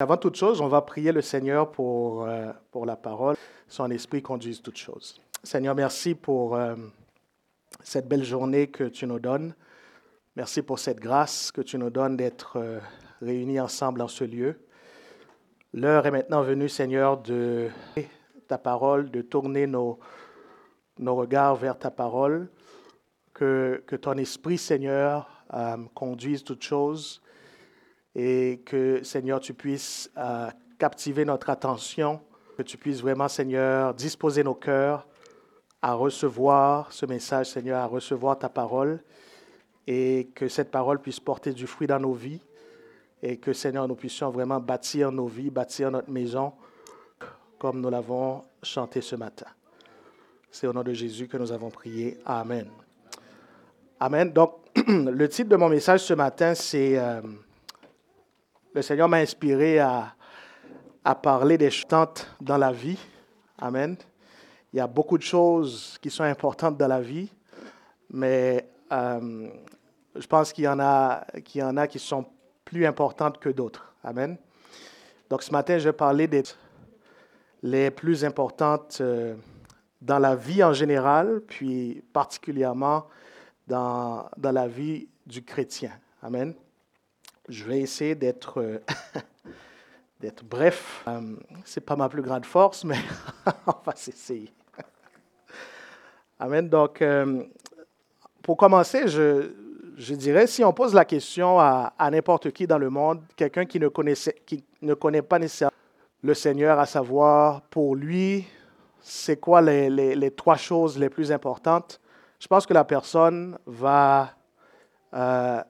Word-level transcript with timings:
Avant 0.00 0.16
toute 0.16 0.36
chose, 0.36 0.60
on 0.60 0.68
va 0.68 0.82
prier 0.82 1.10
le 1.10 1.22
Seigneur 1.22 1.72
pour, 1.72 2.22
euh, 2.22 2.52
pour 2.70 2.86
la 2.86 2.94
parole. 2.94 3.34
Son 3.66 3.90
esprit 3.90 4.22
conduise 4.22 4.62
toutes 4.62 4.76
choses. 4.76 5.20
Seigneur, 5.42 5.74
merci 5.74 6.14
pour 6.14 6.54
euh, 6.54 6.76
cette 7.82 8.06
belle 8.06 8.22
journée 8.22 8.68
que 8.68 8.84
tu 8.84 9.08
nous 9.08 9.18
donnes. 9.18 9.56
Merci 10.36 10.62
pour 10.62 10.78
cette 10.78 11.00
grâce 11.00 11.50
que 11.50 11.62
tu 11.62 11.78
nous 11.78 11.90
donnes 11.90 12.16
d'être 12.16 12.58
euh, 12.60 12.78
réunis 13.20 13.58
ensemble 13.58 14.00
en 14.00 14.06
ce 14.06 14.22
lieu. 14.22 14.60
L'heure 15.74 16.06
est 16.06 16.12
maintenant 16.12 16.42
venue, 16.42 16.68
Seigneur, 16.68 17.20
de 17.20 17.68
ta 18.46 18.56
parole, 18.56 19.10
de 19.10 19.20
tourner 19.20 19.66
nos, 19.66 19.98
nos 21.00 21.16
regards 21.16 21.56
vers 21.56 21.76
ta 21.76 21.90
parole. 21.90 22.48
Que, 23.34 23.82
que 23.84 23.96
ton 23.96 24.14
esprit, 24.14 24.58
Seigneur, 24.58 25.44
conduise 25.94 26.44
toutes 26.44 26.62
choses 26.62 27.20
et 28.20 28.62
que, 28.64 29.00
Seigneur, 29.04 29.38
tu 29.38 29.54
puisses 29.54 30.10
euh, 30.18 30.50
captiver 30.76 31.24
notre 31.24 31.50
attention, 31.50 32.20
que 32.56 32.62
tu 32.64 32.76
puisses 32.76 33.00
vraiment, 33.00 33.28
Seigneur, 33.28 33.94
disposer 33.94 34.42
nos 34.42 34.56
cœurs 34.56 35.06
à 35.80 35.94
recevoir 35.94 36.92
ce 36.92 37.06
message, 37.06 37.50
Seigneur, 37.50 37.80
à 37.80 37.86
recevoir 37.86 38.36
ta 38.36 38.48
parole, 38.48 39.04
et 39.86 40.30
que 40.34 40.48
cette 40.48 40.72
parole 40.72 40.98
puisse 40.98 41.20
porter 41.20 41.52
du 41.52 41.68
fruit 41.68 41.86
dans 41.86 42.00
nos 42.00 42.12
vies, 42.12 42.42
et 43.22 43.36
que, 43.36 43.52
Seigneur, 43.52 43.86
nous 43.86 43.94
puissions 43.94 44.30
vraiment 44.30 44.58
bâtir 44.58 45.12
nos 45.12 45.28
vies, 45.28 45.50
bâtir 45.50 45.92
notre 45.92 46.10
maison, 46.10 46.52
comme 47.56 47.80
nous 47.80 47.88
l'avons 47.88 48.42
chanté 48.64 49.00
ce 49.00 49.14
matin. 49.14 49.46
C'est 50.50 50.66
au 50.66 50.72
nom 50.72 50.82
de 50.82 50.92
Jésus 50.92 51.28
que 51.28 51.36
nous 51.36 51.52
avons 51.52 51.70
prié. 51.70 52.18
Amen. 52.26 52.68
Amen. 54.00 54.32
Donc, 54.32 54.56
le 54.88 55.28
titre 55.28 55.50
de 55.50 55.56
mon 55.56 55.68
message 55.68 56.00
ce 56.00 56.14
matin, 56.14 56.56
c'est... 56.56 56.98
Euh, 56.98 57.20
le 58.78 58.82
Seigneur 58.82 59.08
m'a 59.08 59.16
inspiré 59.16 59.80
à, 59.80 60.14
parler 61.20 61.58
des 61.58 61.70
choses 61.70 62.28
dans 62.40 62.56
la 62.56 62.70
vie. 62.70 62.98
Amen. 63.58 63.96
Il 64.72 64.76
y 64.76 64.80
a 64.80 64.86
beaucoup 64.86 65.18
de 65.18 65.22
choses 65.24 65.98
qui 66.00 66.10
sont 66.10 66.22
importantes 66.22 66.76
dans 66.78 66.86
la 66.86 67.00
vie, 67.00 67.28
mais 68.08 68.68
euh, 68.92 69.48
je 70.14 70.26
pense 70.28 70.52
qu'il 70.52 70.62
y, 70.62 70.68
en 70.68 70.78
a, 70.78 71.24
qu'il 71.44 71.60
y 71.60 71.64
en 71.64 71.76
a 71.76 71.88
qui 71.88 71.98
sont 71.98 72.24
plus 72.64 72.86
importantes 72.86 73.40
que 73.40 73.48
d'autres. 73.48 73.92
Amen. 74.04 74.36
Donc 75.28 75.42
ce 75.42 75.50
matin, 75.50 75.76
je 75.78 75.88
vais 75.88 75.92
parler 75.92 76.28
des 76.28 76.44
les 77.64 77.90
plus 77.90 78.24
importantes 78.24 78.98
euh, 79.00 79.34
dans 80.00 80.20
la 80.20 80.36
vie 80.36 80.62
en 80.62 80.72
général, 80.72 81.40
puis 81.48 82.04
particulièrement 82.12 83.06
dans, 83.66 84.28
dans 84.36 84.52
la 84.52 84.68
vie 84.68 85.08
du 85.26 85.42
chrétien. 85.42 85.90
Amen. 86.22 86.54
Je 87.48 87.64
vais 87.64 87.80
essayer 87.80 88.14
d'être 88.14 88.60
euh, 88.60 88.78
d'être 90.20 90.44
bref. 90.44 91.02
Euh, 91.08 91.34
Ce 91.64 91.80
n'est 91.80 91.84
pas 91.84 91.96
ma 91.96 92.08
plus 92.08 92.20
grande 92.20 92.44
force, 92.44 92.84
mais 92.84 92.98
on 93.66 93.74
va 93.84 93.94
s'essayer. 93.96 94.52
Amen. 96.38 96.68
Donc, 96.68 97.00
euh, 97.00 97.42
pour 98.42 98.58
commencer, 98.58 99.08
je, 99.08 100.14
dirais, 100.14 100.46
si 100.46 100.62
on 100.62 100.72
pose 100.74 100.92
la 100.92 101.06
question 101.06 101.58
à, 101.58 101.92
n'importe 102.10 102.50
qui 102.50 102.66
dans 102.66 102.78
le 102.78 102.90
monde, 102.90 103.22
quelqu'un 103.34 103.64
qui 103.64 103.80
ne, 103.80 103.88
connaît 104.94 105.22
pas 105.22 105.38
nécessairement 105.38 105.72
le 106.22 106.34
Seigneur, 106.34 106.78
à 106.78 106.86
savoir 106.86 107.62
pour 107.62 107.96
lui, 107.96 108.46
c'est 109.00 109.40
quoi 109.40 109.60
les, 109.62 110.30
trois 110.36 110.56
choses 110.56 110.98
les 110.98 111.08
plus 111.08 111.32
importantes, 111.32 112.00
je 112.38 112.46
pense 112.46 112.66
que 112.66 112.74
la 112.74 112.84
personne 112.84 113.58
va 113.66 114.34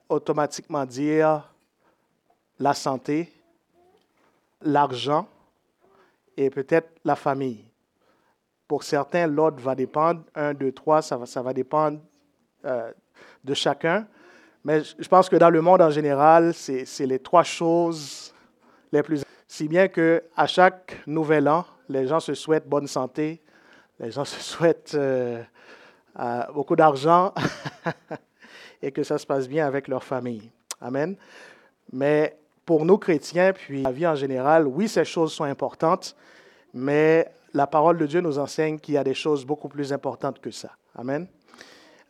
automatiquement 0.09 0.85
dire 0.85 1.49
la 2.59 2.75
santé, 2.75 3.33
l'argent 4.63 5.27
et 6.37 6.51
peut-être 6.51 6.91
la 7.05 7.17
famille. 7.17 7.65
Pour 8.67 8.83
certains, 8.83 9.27
l'ordre 9.27 9.61
va 9.63 9.75
dépendre, 9.75 10.23
un, 10.35 10.53
deux, 10.55 10.73
trois, 10.73 11.03
ça 11.03 11.17
va, 11.17 11.27
ça 11.27 11.43
va 11.43 11.53
dépendre 11.53 12.01
euh, 12.65 12.93
de 13.45 13.55
chacun. 13.55 14.07
Mais 14.65 14.83
je 14.83 15.09
pense 15.09 15.29
que 15.29 15.37
dans 15.37 15.51
le 15.51 15.63
monde 15.63 15.81
en 15.81 15.91
général, 15.91 16.53
c'est 16.53 17.07
les 17.07 17.19
trois 17.19 17.45
choses 17.45 18.35
les 18.93 19.03
plus... 19.03 19.23
Si 19.47 19.67
bien 19.67 19.89
qu'à 19.89 20.47
chaque 20.47 20.99
nouvel 21.07 21.49
an, 21.49 21.65
les 21.89 22.07
gens 22.07 22.21
se 22.21 22.35
souhaitent 22.35 22.69
bonne 22.69 22.87
santé, 22.87 23.41
les 23.99 24.11
gens 24.11 24.25
se 24.27 24.41
souhaitent 24.41 24.95
euh, 24.95 25.43
euh, 26.19 26.43
beaucoup 26.53 26.77
d'argent 26.77 27.33
et 28.83 28.93
que 28.93 29.03
ça 29.03 29.19
se 29.19 29.27
passe 29.27 29.49
bien 29.49 29.67
avec 29.67 29.89
leur 29.89 30.05
famille. 30.05 30.51
Amen. 30.81 31.17
Mais 31.93 32.39
pour 32.69 32.85
nous 32.85 32.99
chrétiens, 32.99 33.55
puis 33.55 33.81
la 33.81 33.93
vie 33.93 34.07
en 34.07 34.15
général, 34.15 34.67
oui, 34.67 34.91
ces 34.91 35.07
choses 35.07 35.33
sont 35.33 35.45
importantes, 35.45 36.15
mais 36.75 37.33
la 37.55 37.67
parole 37.67 37.97
de 37.97 38.05
Dieu 38.05 38.21
nous 38.21 38.39
enseigne 38.39 38.79
qu'il 38.79 38.93
y 38.93 38.99
a 38.99 39.05
des 39.05 39.15
choses 39.15 39.47
beaucoup 39.47 39.71
plus 39.71 39.91
importantes 39.91 40.39
que 40.39 40.51
ça. 40.51 40.73
Amen. 40.95 41.27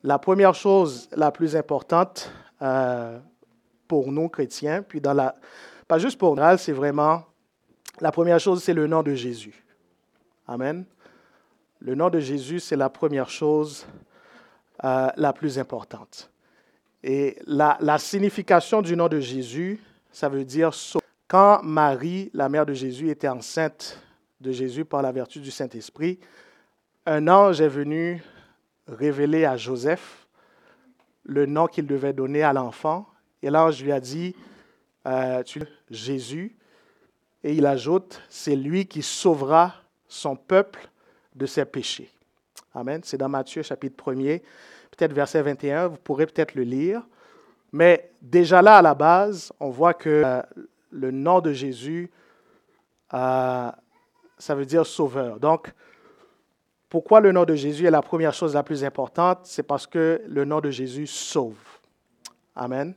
La 0.02 0.18
première 0.18 0.56
chose 0.56 1.08
la 1.14 1.30
plus 1.30 1.54
importante 1.54 2.32
euh, 2.60 3.20
pour 3.86 4.10
nous 4.10 4.28
chrétiens, 4.28 4.82
puis 4.82 5.00
dans 5.00 5.12
la, 5.12 5.36
pas 5.86 6.00
juste 6.00 6.18
pour 6.18 6.34
nous, 6.34 6.58
c'est 6.58 6.72
vraiment, 6.72 7.22
la 8.00 8.10
première 8.10 8.40
chose, 8.40 8.60
c'est 8.60 8.74
le 8.74 8.88
nom 8.88 9.04
de 9.04 9.14
Jésus. 9.14 9.64
Amen. 10.48 10.84
Le 11.78 11.94
nom 11.94 12.10
de 12.10 12.18
Jésus, 12.18 12.58
c'est 12.58 12.74
la 12.74 12.88
première 12.88 13.30
chose 13.30 13.86
euh, 14.82 15.08
la 15.14 15.32
plus 15.32 15.56
importante. 15.60 16.32
Et 17.04 17.38
la, 17.46 17.78
la 17.80 17.98
signification 17.98 18.82
du 18.82 18.96
nom 18.96 19.06
de 19.06 19.20
Jésus, 19.20 19.80
ça 20.18 20.28
veut 20.28 20.44
dire 20.44 20.72
Quand 21.28 21.62
Marie, 21.62 22.28
la 22.34 22.48
mère 22.48 22.66
de 22.66 22.72
Jésus, 22.72 23.08
était 23.08 23.28
enceinte 23.28 24.02
de 24.40 24.50
Jésus 24.50 24.84
par 24.84 25.00
la 25.00 25.12
vertu 25.12 25.38
du 25.38 25.52
Saint-Esprit, 25.52 26.18
un 27.06 27.28
ange 27.28 27.60
est 27.60 27.68
venu 27.68 28.20
révéler 28.88 29.44
à 29.44 29.56
Joseph 29.56 30.26
le 31.22 31.46
nom 31.46 31.68
qu'il 31.68 31.86
devait 31.86 32.12
donner 32.12 32.42
à 32.42 32.52
l'enfant. 32.52 33.06
Et 33.44 33.50
l'ange 33.50 33.80
lui 33.80 33.92
a 33.92 34.00
dit, 34.00 34.34
euh, 35.06 35.44
tu 35.44 35.62
Jésus. 35.88 36.56
Et 37.44 37.54
il 37.54 37.64
ajoute, 37.64 38.20
c'est 38.28 38.56
lui 38.56 38.86
qui 38.86 39.02
sauvera 39.02 39.72
son 40.08 40.34
peuple 40.34 40.90
de 41.36 41.46
ses 41.46 41.64
péchés. 41.64 42.10
Amen. 42.74 43.02
C'est 43.04 43.18
dans 43.18 43.28
Matthieu 43.28 43.62
chapitre 43.62 44.04
1er, 44.04 44.42
peut-être 44.90 45.12
verset 45.12 45.42
21, 45.42 45.86
vous 45.86 45.96
pourrez 45.98 46.26
peut-être 46.26 46.56
le 46.56 46.64
lire. 46.64 47.04
Mais 47.72 48.10
déjà 48.22 48.62
là, 48.62 48.78
à 48.78 48.82
la 48.82 48.94
base, 48.94 49.52
on 49.60 49.70
voit 49.70 49.94
que 49.94 50.22
euh, 50.24 50.42
le 50.90 51.10
nom 51.10 51.40
de 51.40 51.52
Jésus, 51.52 52.10
euh, 53.12 53.70
ça 54.38 54.54
veut 54.54 54.64
dire 54.64 54.86
sauveur. 54.86 55.38
Donc, 55.38 55.72
pourquoi 56.88 57.20
le 57.20 57.32
nom 57.32 57.44
de 57.44 57.54
Jésus 57.54 57.86
est 57.86 57.90
la 57.90 58.00
première 58.00 58.32
chose 58.32 58.54
la 58.54 58.62
plus 58.62 58.84
importante? 58.84 59.40
C'est 59.44 59.62
parce 59.62 59.86
que 59.86 60.22
le 60.26 60.44
nom 60.44 60.60
de 60.60 60.70
Jésus 60.70 61.06
sauve. 61.06 61.58
Amen. 62.56 62.94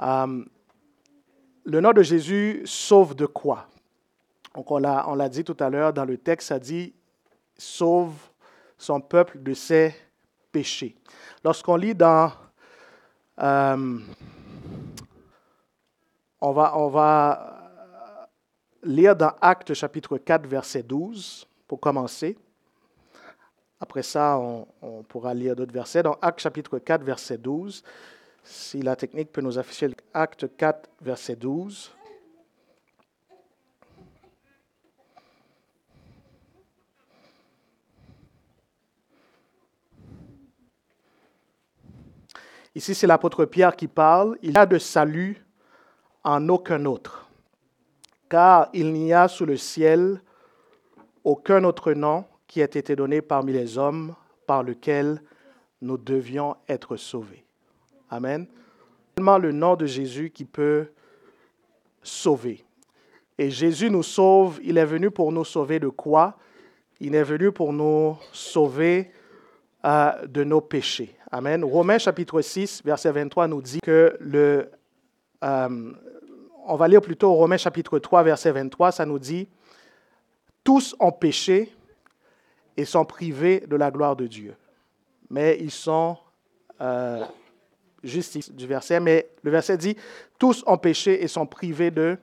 Euh, 0.00 0.44
le 1.64 1.80
nom 1.80 1.92
de 1.92 2.02
Jésus 2.02 2.62
sauve 2.64 3.14
de 3.14 3.26
quoi? 3.26 3.68
Donc, 4.54 4.70
on 4.70 4.78
l'a 4.78 5.28
dit 5.28 5.44
tout 5.44 5.56
à 5.60 5.70
l'heure 5.70 5.92
dans 5.92 6.04
le 6.04 6.18
texte, 6.18 6.48
ça 6.48 6.58
dit 6.58 6.94
sauve 7.56 8.14
son 8.76 9.00
peuple 9.00 9.42
de 9.42 9.54
ses 9.54 9.94
péchés. 10.50 10.96
Lorsqu'on 11.44 11.76
lit 11.76 11.94
dans 11.94 12.32
euh, 13.40 13.98
on, 16.40 16.52
va, 16.52 16.88
va 16.88 17.70
lire 18.82 19.16
dans 19.16 19.32
Actes 19.40 19.74
chapitre 19.74 20.18
4, 20.18 20.46
verset 20.46 20.82
12, 20.82 21.46
pour 21.66 21.80
commencer. 21.80 22.36
Après 23.80 24.02
ça, 24.02 24.38
on, 24.38 24.66
on 24.80 25.02
pourra 25.02 25.34
lire 25.34 25.56
d'autres 25.56 25.72
versets. 25.72 26.02
Dans 26.02 26.16
Actes 26.20 26.40
chapitre 26.40 26.78
4, 26.78 27.02
verset 27.02 27.38
12, 27.38 27.82
si 28.44 28.82
la 28.82 28.96
technique 28.96 29.32
peut 29.32 29.40
nous 29.40 29.58
afficher 29.58 29.90
Acte 30.12 30.56
4, 30.56 30.88
verset 31.00 31.36
12. 31.36 31.92
Ici, 42.74 42.94
c'est 42.94 43.06
l'apôtre 43.06 43.44
Pierre 43.44 43.76
qui 43.76 43.88
parle. 43.88 44.38
Il 44.42 44.52
n'y 44.52 44.56
a 44.56 44.66
de 44.66 44.78
salut 44.78 45.44
en 46.24 46.48
aucun 46.48 46.84
autre, 46.86 47.28
car 48.28 48.68
il 48.72 48.92
n'y 48.92 49.12
a 49.12 49.28
sous 49.28 49.44
le 49.44 49.56
ciel 49.56 50.22
aucun 51.24 51.64
autre 51.64 51.92
nom 51.92 52.24
qui 52.46 52.60
ait 52.60 52.64
été 52.64 52.96
donné 52.96 53.20
parmi 53.20 53.52
les 53.52 53.78
hommes 53.78 54.14
par 54.46 54.62
lequel 54.62 55.22
nous 55.80 55.96
devions 55.96 56.56
être 56.68 56.96
sauvés. 56.96 57.44
Amen. 58.10 58.46
Seulement 59.16 59.38
le 59.38 59.52
nom 59.52 59.76
de 59.76 59.86
Jésus 59.86 60.30
qui 60.30 60.44
peut 60.44 60.88
sauver. 62.02 62.64
Et 63.38 63.50
Jésus 63.50 63.90
nous 63.90 64.02
sauve. 64.02 64.60
Il 64.62 64.78
est 64.78 64.84
venu 64.84 65.10
pour 65.10 65.32
nous 65.32 65.44
sauver 65.44 65.80
de 65.80 65.88
quoi? 65.88 66.38
Il 67.00 67.14
est 67.14 67.24
venu 67.24 67.52
pour 67.52 67.72
nous 67.72 68.16
sauver 68.32 69.10
euh, 69.84 70.26
de 70.26 70.44
nos 70.44 70.60
péchés. 70.60 71.16
Amen. 71.34 71.64
Romains 71.64 71.96
chapitre 71.96 72.42
6, 72.42 72.82
verset 72.84 73.10
23 73.10 73.48
nous 73.48 73.62
dit 73.62 73.80
que 73.80 74.14
le, 74.20 74.70
euh, 75.42 75.92
on 76.66 76.76
va 76.76 76.86
lire 76.88 77.00
plutôt 77.00 77.32
Romains 77.32 77.56
chapitre 77.56 77.98
3, 77.98 78.22
verset 78.22 78.52
23, 78.52 78.92
ça 78.92 79.06
nous 79.06 79.18
dit, 79.18 79.48
Tous 80.62 80.94
ont 81.00 81.10
péché 81.10 81.74
et 82.76 82.84
sont 82.84 83.06
privés 83.06 83.60
de 83.66 83.76
la 83.76 83.90
gloire 83.90 84.14
de 84.14 84.26
Dieu. 84.26 84.54
Mais 85.30 85.56
ils 85.58 85.70
sont 85.70 86.18
euh, 86.82 87.24
justifiés 88.04 88.52
du 88.52 88.66
verset, 88.66 89.00
mais 89.00 89.30
le 89.42 89.50
verset 89.50 89.78
dit, 89.78 89.96
Tous 90.38 90.62
ont 90.66 90.76
péché 90.76 91.24
et 91.24 91.28
sont 91.28 91.46
privés 91.46 91.90
de 91.90 92.18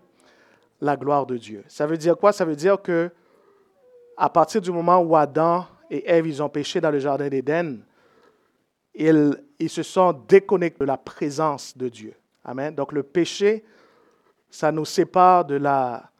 la 0.81 0.95
gloire 0.95 1.25
de 1.25 1.35
Dieu. 1.35 1.63
Ça 1.67 1.87
veut 1.87 1.97
dire 1.97 2.15
quoi? 2.15 2.31
Ça 2.31 2.45
veut 2.45 2.55
dire 2.55 2.79
que 2.79 3.09
à 4.15 4.29
partir 4.29 4.61
du 4.61 4.69
moment 4.69 4.99
où 4.99 5.15
Adam 5.15 5.65
et 5.89 6.07
Ève, 6.07 6.27
ils 6.27 6.43
ont 6.43 6.49
péché 6.49 6.79
dans 6.79 6.91
le 6.91 6.99
jardin 6.99 7.27
d'Éden, 7.27 7.79
ils, 8.95 9.69
se 9.69 9.83
sont 9.83 10.13
déconnectés 10.27 10.79
de 10.79 10.85
la 10.85 10.97
présence 10.97 11.77
de 11.77 11.89
Dieu. 11.89 12.13
Amen. 12.43 12.73
Donc 12.73 12.91
le 12.91 13.03
péché, 13.03 13.63
ça 14.49 14.71
nous 14.71 14.85
sépare 14.85 15.45
de 15.45 15.55
la, 15.55 16.11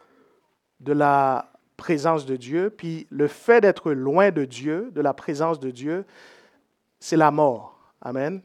de 0.79 0.93
la 0.93 1.51
présence 1.77 2.25
de 2.25 2.35
Dieu. 2.35 2.69
Puis 2.69 3.07
le 3.09 3.27
fait 3.27 3.61
d'être 3.61 3.91
loin 3.91 4.31
de 4.31 4.45
Dieu, 4.45 4.91
de 4.91 5.01
la 5.01 5.13
présence 5.13 5.59
de 5.59 5.71
Dieu, 5.71 6.05
c'est 6.99 7.17
la 7.17 7.31
mort. 7.31 7.79
Amen. 8.01 8.41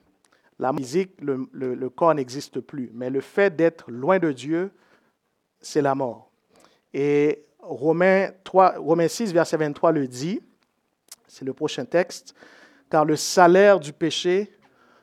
La 0.58 0.72
physique, 0.72 1.20
le, 1.20 1.48
le, 1.52 1.90
corps 1.90 2.14
n'existe 2.14 2.60
plus. 2.60 2.90
Mais 2.94 3.10
le 3.10 3.20
fait 3.20 3.54
d'être 3.54 3.90
loin 3.90 4.20
de 4.20 4.30
Dieu, 4.30 4.70
c'est 5.60 5.82
la 5.82 5.94
mort. 5.94 6.30
Et 6.92 7.44
Romains, 7.58 8.30
3, 8.44 8.76
Romains 8.78 9.08
6, 9.08 9.32
verset 9.32 9.56
23 9.56 9.90
le 9.92 10.06
dit, 10.06 10.40
c'est 11.26 11.44
le 11.44 11.52
prochain 11.52 11.84
texte, 11.84 12.34
car 12.90 13.04
le 13.04 13.16
salaire 13.16 13.80
du 13.80 13.92
péché, 13.92 14.56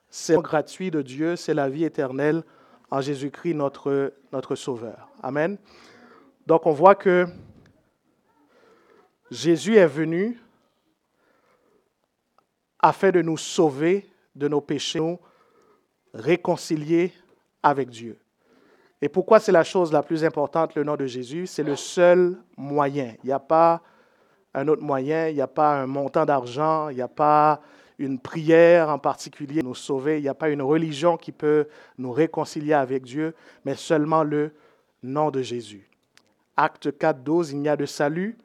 c'est 0.10 0.39
gratuit 0.42 0.92
de 0.92 1.01
Dieu, 1.01 1.36
c'est 1.36 1.54
la 1.54 1.69
vie 1.69 1.86
éternelle 1.86 2.44
en 2.89 3.01
Jésus-Christ, 3.01 3.54
notre, 3.54 4.13
notre 4.31 4.56
Sauveur. 4.56 5.10
Amen. 5.24 5.57
Donc 6.45 6.66
on 6.66 6.72
voit 6.72 6.95
que 6.95 7.28
Jésus 9.30 9.78
est 9.78 9.88
venu 9.88 10.38
afin 12.80 13.12
de 13.12 13.22
nous 13.22 13.38
sauver 13.38 14.10
de 14.36 14.48
nos 14.48 14.62
péchés, 14.62 15.00
nous 15.00 15.19
réconcilier 16.13 17.13
avec 17.63 17.89
Dieu. 17.89 18.19
Et 19.01 19.10
pourquoi 19.10 19.39
c'est 19.39 19.51
la 19.51 19.63
chose 19.63 19.92
la 19.92 20.04
plus 20.04 20.24
importante, 20.24 20.75
le 20.75 20.84
nom 20.84 20.95
de 20.95 21.06
Jésus? 21.06 21.48
C'est 21.48 21.63
le 21.63 21.75
seul 21.75 22.38
moyen. 22.57 23.16
Il 23.24 23.27
n'y 23.27 23.34
a 23.34 23.39
pas 23.39 23.81
un 24.53 24.68
autre 24.68 24.81
moyen, 24.81 25.30
il 25.30 25.36
n'y 25.36 25.42
a 25.42 25.48
pas 25.48 25.81
un 25.81 25.88
montant 25.88 26.25
d'argent, 26.25 26.89
il 26.89 26.95
n'y 26.95 27.01
a 27.01 27.07
pas 27.07 27.62
une 28.01 28.19
prière 28.19 28.89
en 28.89 29.00
particulier 29.00 29.62
nous 29.62 29.75
sauver. 29.75 30.18
Il 30.18 30.24
n'y 30.24 30.30
a 30.30 30.33
pas 30.33 30.50
une 30.50 30.62
religion 30.62 31.18
qui 31.18 31.31
peut 31.31 31.68
nous 31.98 32.12
réconcilier 32.12 32.74
avec 32.74 33.03
Dieu, 33.03 33.36
mais 33.63 33.75
seulement 33.75 34.24
le 34.24 34.53
nom 35.03 35.31
de 35.31 35.42
Jésus. 35.42 35.88
Acte 36.57 36.98
4, 36.98 37.24
12, 37.24 37.51
il 37.51 37.59
n'y 37.59 37.69
a 37.69 37.77
de 37.77 37.86
salut 37.86 38.38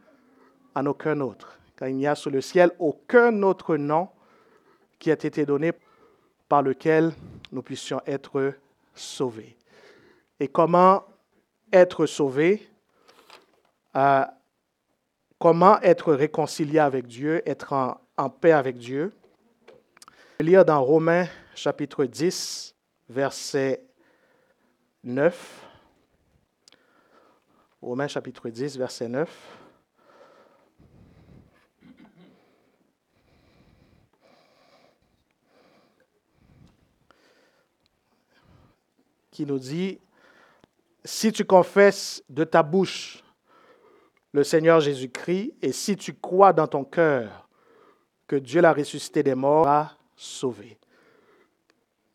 en 0.74 0.86
aucun 0.86 1.20
autre, 1.20 1.58
car 1.76 1.88
il 1.88 1.96
n'y 1.96 2.06
a 2.06 2.14
sous 2.14 2.30
le 2.30 2.40
ciel 2.40 2.70
aucun 2.78 3.42
autre 3.42 3.76
nom 3.76 4.08
qui 4.98 5.10
a 5.10 5.14
été 5.14 5.44
donné 5.44 5.72
par 6.48 6.62
lequel 6.62 7.12
nous 7.50 7.62
puissions 7.62 8.00
être 8.06 8.54
sauvés. 8.94 9.56
Et 10.38 10.48
comment 10.48 11.04
être 11.72 12.06
sauvés? 12.06 12.68
Euh, 13.96 14.24
Comment 15.38 15.78
être 15.82 16.14
réconcilié 16.14 16.78
avec 16.78 17.06
Dieu, 17.06 17.42
être 17.46 17.74
en, 18.16 18.30
paix 18.30 18.52
avec 18.52 18.78
Dieu 18.78 19.12
lire 20.40 20.64
dans 20.64 20.82
Romains 20.82 21.26
chapitre 21.54 22.06
10, 22.06 22.74
verset 23.08 23.84
9. 25.04 25.66
Romains 27.82 28.08
chapitre 28.08 28.48
10, 28.48 28.78
verset 28.78 29.08
9. 29.08 29.28
qui 39.30 39.44
nous 39.44 39.58
dit, 39.58 40.00
si 41.04 41.30
tu 41.30 41.44
confesses 41.44 42.24
de 42.30 42.42
ta 42.42 42.62
bouche 42.62 43.22
le 44.36 44.44
Seigneur 44.44 44.80
Jésus-Christ 44.80 45.54
et 45.62 45.72
si 45.72 45.96
tu 45.96 46.12
crois 46.12 46.52
dans 46.52 46.66
ton 46.66 46.84
cœur 46.84 47.48
que 48.28 48.36
Dieu 48.36 48.60
l'a 48.60 48.74
ressuscité 48.74 49.22
des 49.22 49.34
morts, 49.34 49.96
sauvé. 50.14 50.78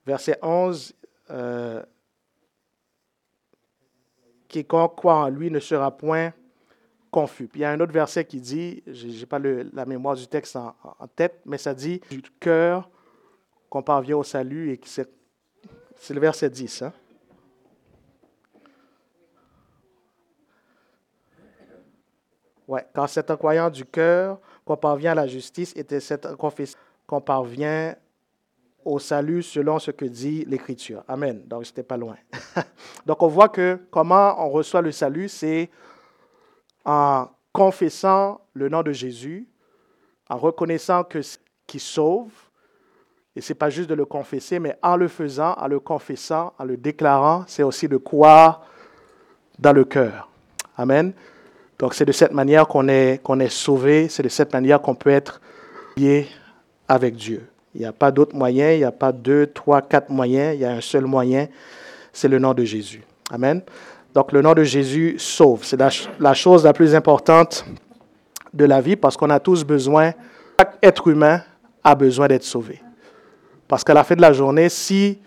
Verset 0.06 0.38
11, 0.44 0.94
euh, 1.32 1.84
quiconque 4.48 4.96
croit 4.96 5.16
en 5.16 5.30
lui 5.30 5.50
ne 5.50 5.60
sera 5.60 5.98
point 5.98 6.32
confus. 7.10 7.48
Puis 7.48 7.62
il 7.62 7.64
y 7.64 7.66
a 7.66 7.72
un 7.72 7.80
autre 7.80 7.92
verset 7.92 8.24
qui 8.26 8.40
dit, 8.40 8.84
je 8.86 9.08
n'ai 9.08 9.26
pas 9.26 9.40
la 9.40 9.86
mémoire 9.88 10.16
du 10.16 10.28
texte 10.28 10.56
en, 10.56 10.76
tête, 11.16 11.42
mais 11.46 11.58
ça 11.58 11.74
dit 11.74 12.02
du 12.12 12.22
cœur 12.40 12.88
qu'on 13.68 13.82
parvient 13.82 14.18
au 14.18 14.24
salut 14.24 14.72
et 14.72 14.80
c'est 14.86 16.14
le 16.14 16.20
verset 16.20 16.52
10. 16.52 16.84
Hein? 16.84 16.94
Ouais, 22.72 22.88
quand 22.94 23.06
c'est 23.06 23.30
en 23.30 23.36
croyant 23.36 23.70
du 23.70 23.84
cœur 23.84 24.40
qu'on 24.64 24.78
parvient 24.78 25.12
à 25.12 25.16
la 25.16 25.28
justice 25.28 25.74
et 25.76 26.00
cette 26.00 26.38
confession 26.38 26.80
qu'on 27.06 27.20
parvient 27.20 27.94
au 28.86 28.98
salut 28.98 29.44
selon 29.44 29.78
ce 29.78 29.92
que 29.92 30.06
dit 30.06 30.46
l'Écriture. 30.46 31.04
Amen. 31.10 31.44
Donc, 31.48 31.66
n'étais 31.66 31.84
pas 31.84 31.98
loin. 31.98 32.16
Donc, 33.06 33.22
on 33.24 33.28
voit 33.28 33.50
que 33.50 33.78
comment 33.92 34.42
on 34.42 34.50
reçoit 34.52 34.82
le 34.82 34.94
salut, 34.94 35.28
c'est 35.28 35.70
en 36.86 37.28
confessant 37.52 38.40
le 38.54 38.70
nom 38.70 38.84
de 38.84 38.94
Jésus, 38.94 39.50
en 40.30 40.38
reconnaissant 40.38 41.04
que 41.04 41.20
qui 41.68 41.78
sauve, 41.78 42.32
et 43.36 43.42
ce 43.42 43.52
n'est 43.52 43.58
pas 43.58 43.70
juste 43.70 43.90
de 43.90 43.96
le 43.96 44.06
confesser, 44.06 44.60
mais 44.60 44.78
en 44.82 44.96
le 44.96 45.10
faisant, 45.10 45.56
en 45.58 45.68
le 45.68 45.82
confessant, 45.82 46.54
en 46.58 46.64
le 46.64 46.78
déclarant, 46.78 47.44
c'est 47.48 47.64
aussi 47.64 47.90
de 47.90 47.98
croire 47.98 48.66
dans 49.60 49.74
le 49.74 49.84
cœur. 49.84 50.30
Amen. 50.78 51.14
Donc 51.82 51.96
c'est 51.96 52.06
de 52.06 52.12
cette 52.12 52.32
manière 52.32 52.68
qu'on 52.68 52.88
est, 52.88 53.20
qu'on 53.24 53.40
est 53.40 53.50
sauvé, 53.50 54.08
c'est 54.08 54.22
de 54.22 54.30
cette 54.30 54.54
manière 54.54 54.80
qu'on 54.84 54.94
peut 54.94 55.10
être 55.10 55.42
lié 55.98 56.28
avec 56.88 57.16
Dieu. 57.16 57.48
Il 57.74 57.82
n'y 57.82 57.88
a 57.88 57.92
pas 57.92 58.12
d'autre 58.12 58.36
moyen, 58.36 58.74
il 58.74 58.78
n'y 58.78 58.84
a 58.84 58.92
pas 58.92 59.12
deux, 59.12 59.48
trois, 59.48 59.82
quatre 59.82 60.12
moyens, 60.12 60.54
il 60.54 60.62
y 60.62 60.66
a 60.66 60.74
un 60.74 60.82
seul 60.82 61.06
moyen, 61.06 61.48
c'est 62.14 62.28
le 62.28 62.38
nom 62.38 62.54
de 62.54 62.64
Jésus. 62.64 63.02
Amen. 63.32 63.64
Donc 64.14 64.32
le 64.32 64.44
nom 64.44 64.54
de 64.54 64.64
Jésus 64.64 65.16
sauve. 65.18 65.64
C'est 65.64 65.80
la, 66.20 66.34
chose 66.36 66.66
la 66.66 66.72
plus 66.72 66.94
importante 66.94 67.66
de 68.54 68.66
la 68.66 68.80
vie 68.80 68.96
parce 68.96 69.18
qu'on 69.18 69.32
a 69.32 69.40
tous 69.40 69.64
besoin, 69.64 70.12
chaque 70.60 70.78
être 70.84 71.08
humain 71.08 71.42
a 71.84 71.96
besoin 71.96 72.28
d'être 72.28 72.44
sauvé. 72.44 72.80
Parce 73.68 73.84
qu'à 73.84 73.96
la 73.96 74.04
fin 74.04 74.16
de 74.16 74.22
la 74.22 74.34
journée, 74.34 74.70
si 74.70 75.18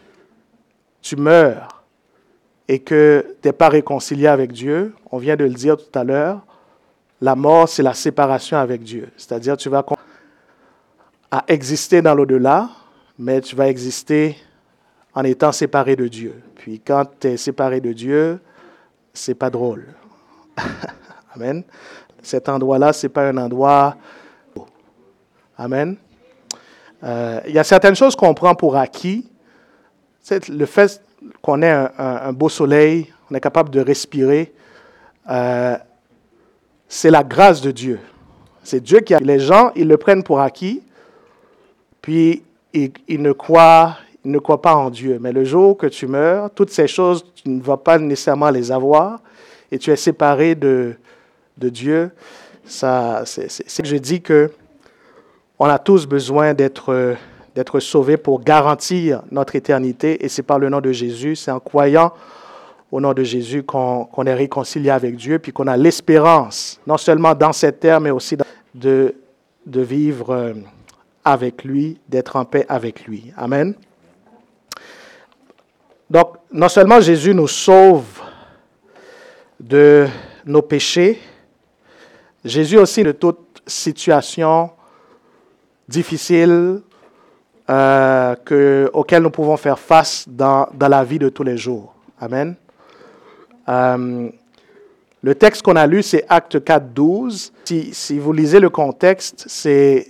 tu 1.02 1.16
meurs 1.16 1.82
et 2.68 2.78
que 2.78 3.26
tu 3.42 3.48
n'es 3.48 3.52
pas 3.52 3.70
réconcilié 3.70 4.28
avec 4.28 4.52
Dieu, 4.52 4.94
on 5.10 5.18
vient 5.18 5.34
de 5.34 5.44
le 5.44 5.50
dire 5.50 5.76
tout 5.76 5.98
à 5.98 6.04
l'heure, 6.04 6.42
la 7.20 7.34
mort, 7.34 7.68
c'est 7.68 7.82
la 7.82 7.94
séparation 7.94 8.58
avec 8.58 8.82
Dieu. 8.82 9.08
C'est-à-dire, 9.16 9.56
tu 9.56 9.68
vas 9.68 9.84
à 11.30 11.44
exister 11.48 12.02
dans 12.02 12.14
l'au-delà, 12.14 12.68
mais 13.18 13.40
tu 13.40 13.56
vas 13.56 13.68
exister 13.68 14.36
en 15.14 15.24
étant 15.24 15.52
séparé 15.52 15.96
de 15.96 16.08
Dieu. 16.08 16.42
Puis 16.56 16.80
quand 16.80 17.04
tu 17.18 17.28
es 17.28 17.36
séparé 17.36 17.80
de 17.80 17.92
Dieu, 17.92 18.40
c'est 19.12 19.34
pas 19.34 19.50
drôle. 19.50 19.86
Amen. 21.34 21.62
Cet 22.22 22.48
endroit-là, 22.48 22.92
c'est 22.92 23.08
pas 23.08 23.28
un 23.28 23.36
endroit. 23.36 23.96
Amen. 25.56 25.96
Euh, 27.02 27.40
il 27.46 27.54
y 27.54 27.58
a 27.58 27.64
certaines 27.64 27.94
choses 27.94 28.16
qu'on 28.16 28.34
prend 28.34 28.54
pour 28.54 28.76
acquis. 28.76 29.28
C'est 30.20 30.48
le 30.48 30.66
fait 30.66 31.02
qu'on 31.42 31.62
ait 31.62 31.88
un, 31.98 32.32
beau 32.32 32.48
soleil, 32.48 33.12
on 33.30 33.34
est 33.34 33.40
capable 33.40 33.70
de 33.70 33.80
respirer, 33.80 34.54
euh, 35.30 35.76
c'est 36.88 37.10
la 37.10 37.24
grâce 37.24 37.60
de 37.60 37.70
Dieu. 37.70 38.00
C'est 38.62 38.80
Dieu 38.80 39.00
qui 39.00 39.14
a. 39.14 39.18
Les 39.20 39.38
gens, 39.38 39.72
ils 39.76 39.86
le 39.88 39.96
prennent 39.96 40.22
pour 40.22 40.40
acquis, 40.40 40.82
puis 42.00 42.42
il, 42.72 43.22
ne 43.22 43.32
croit, 43.32 43.96
ne 44.24 44.38
croit 44.38 44.62
pas 44.62 44.74
en 44.74 44.90
Dieu. 44.90 45.18
Mais 45.20 45.32
le 45.32 45.44
jour 45.44 45.76
que 45.76 45.86
tu 45.86 46.06
meurs, 46.06 46.50
toutes 46.50 46.70
ces 46.70 46.86
choses, 46.86 47.24
tu 47.34 47.48
ne 47.48 47.62
vas 47.62 47.76
pas 47.76 47.98
nécessairement 47.98 48.50
les 48.50 48.72
avoir 48.72 49.20
et 49.70 49.78
tu 49.78 49.90
es 49.90 49.96
séparé 49.96 50.54
de, 50.54 50.94
de 51.58 51.68
Dieu. 51.68 52.10
Ça, 52.64 53.22
c'est, 53.26 53.50
c'est, 53.50 53.84
je 53.84 53.96
dis 53.96 54.20
que 54.20 54.50
on 55.58 55.66
a 55.66 55.78
tous 55.78 56.06
besoin 56.06 56.52
d'être, 56.52 57.16
d'être 57.54 57.80
sauvés 57.80 58.16
pour 58.16 58.42
garantir 58.42 59.22
notre 59.30 59.54
éternité 59.54 60.24
et 60.24 60.28
c'est 60.28 60.42
par 60.42 60.58
le 60.58 60.68
nom 60.68 60.80
de 60.80 60.90
Jésus, 60.90 61.36
c'est 61.36 61.50
en 61.50 61.60
croyant 61.60 62.12
au 62.94 63.00
nom 63.00 63.12
de 63.12 63.24
Jésus 63.24 63.64
qu'on, 63.64 64.24
est 64.24 64.34
réconcilié 64.34 64.90
avec 64.90 65.16
Dieu 65.16 65.40
puis 65.40 65.52
qu'on 65.52 65.66
a 65.66 65.76
l'espérance, 65.76 66.80
non 66.86 66.96
seulement 66.96 67.34
dans 67.34 67.52
cette 67.52 67.80
terre, 67.80 68.00
mais 68.00 68.10
aussi 68.10 68.36
de, 68.72 69.16
de 69.66 69.80
vivre 69.80 70.30
euh, 70.30 70.52
avec 71.24 71.64
lui, 71.64 71.98
d'être 72.08 72.36
en 72.36 72.44
paix 72.44 72.64
avec 72.68 73.04
lui. 73.04 73.32
Amen. 73.36 73.74
Donc, 76.08 76.36
non 76.52 76.68
seulement 76.68 77.00
Jésus 77.00 77.34
nous 77.34 77.48
sauve 77.48 78.22
de 79.58 80.06
nos 80.46 80.62
péchés. 80.62 81.18
Jésus 82.44 82.78
aussi 82.78 83.02
de 83.02 83.10
toute 83.10 83.60
situation 83.66 84.70
difficile 85.88 86.80
euh, 87.68 88.36
nous 89.20 89.30
pouvons 89.30 89.56
faire 89.56 89.80
face 89.80 90.26
dans, 90.28 90.68
dans, 90.72 90.88
la 90.88 91.02
vie 91.02 91.18
de 91.18 91.28
tous 91.28 91.42
les 91.42 91.56
jours. 91.56 91.92
Amen. 92.20 92.54
Euh, 93.68 94.28
le 95.22 95.34
texte 95.34 95.62
qu'on 95.62 95.76
a 95.76 95.86
lu, 95.86 96.02
c'est 96.02 96.24
Acte 96.28 96.62
4, 96.62 96.92
12. 96.92 97.52
Si, 97.64 98.18
vous 98.18 98.32
lisez 98.32 98.60
le 98.60 98.70
contexte, 98.70 99.44
c'est 99.48 100.06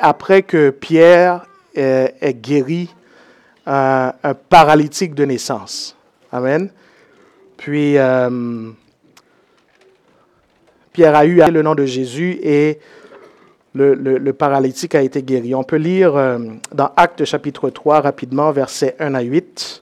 après 0.00 0.42
que 0.42 0.70
Pierre 0.70 1.46
ait 1.74 2.34
guéri 2.34 2.92
un, 3.66 4.12
un, 4.22 4.34
paralytique 4.34 5.14
de 5.14 5.24
naissance. 5.24 5.96
Amen. 6.32 6.70
Puis, 7.56 7.96
euh, 7.96 8.70
Pierre 10.92 11.14
a 11.14 11.24
eu 11.24 11.36
le 11.50 11.62
nom 11.62 11.74
de 11.74 11.86
Jésus 11.86 12.38
et 12.42 12.80
le, 13.74 13.94
le, 13.94 14.32
paralytique 14.32 14.94
a 14.94 15.02
été 15.02 15.22
guéri. 15.22 15.54
On 15.54 15.62
peut 15.62 15.76
lire 15.76 16.16
euh, 16.16 16.38
dans 16.74 16.90
Actes 16.96 17.24
chapitre 17.24 17.70
3 17.70 18.00
rapidement, 18.00 18.50
versets 18.52 18.96
1 18.98 19.14
à 19.14 19.22
8. 19.22 19.81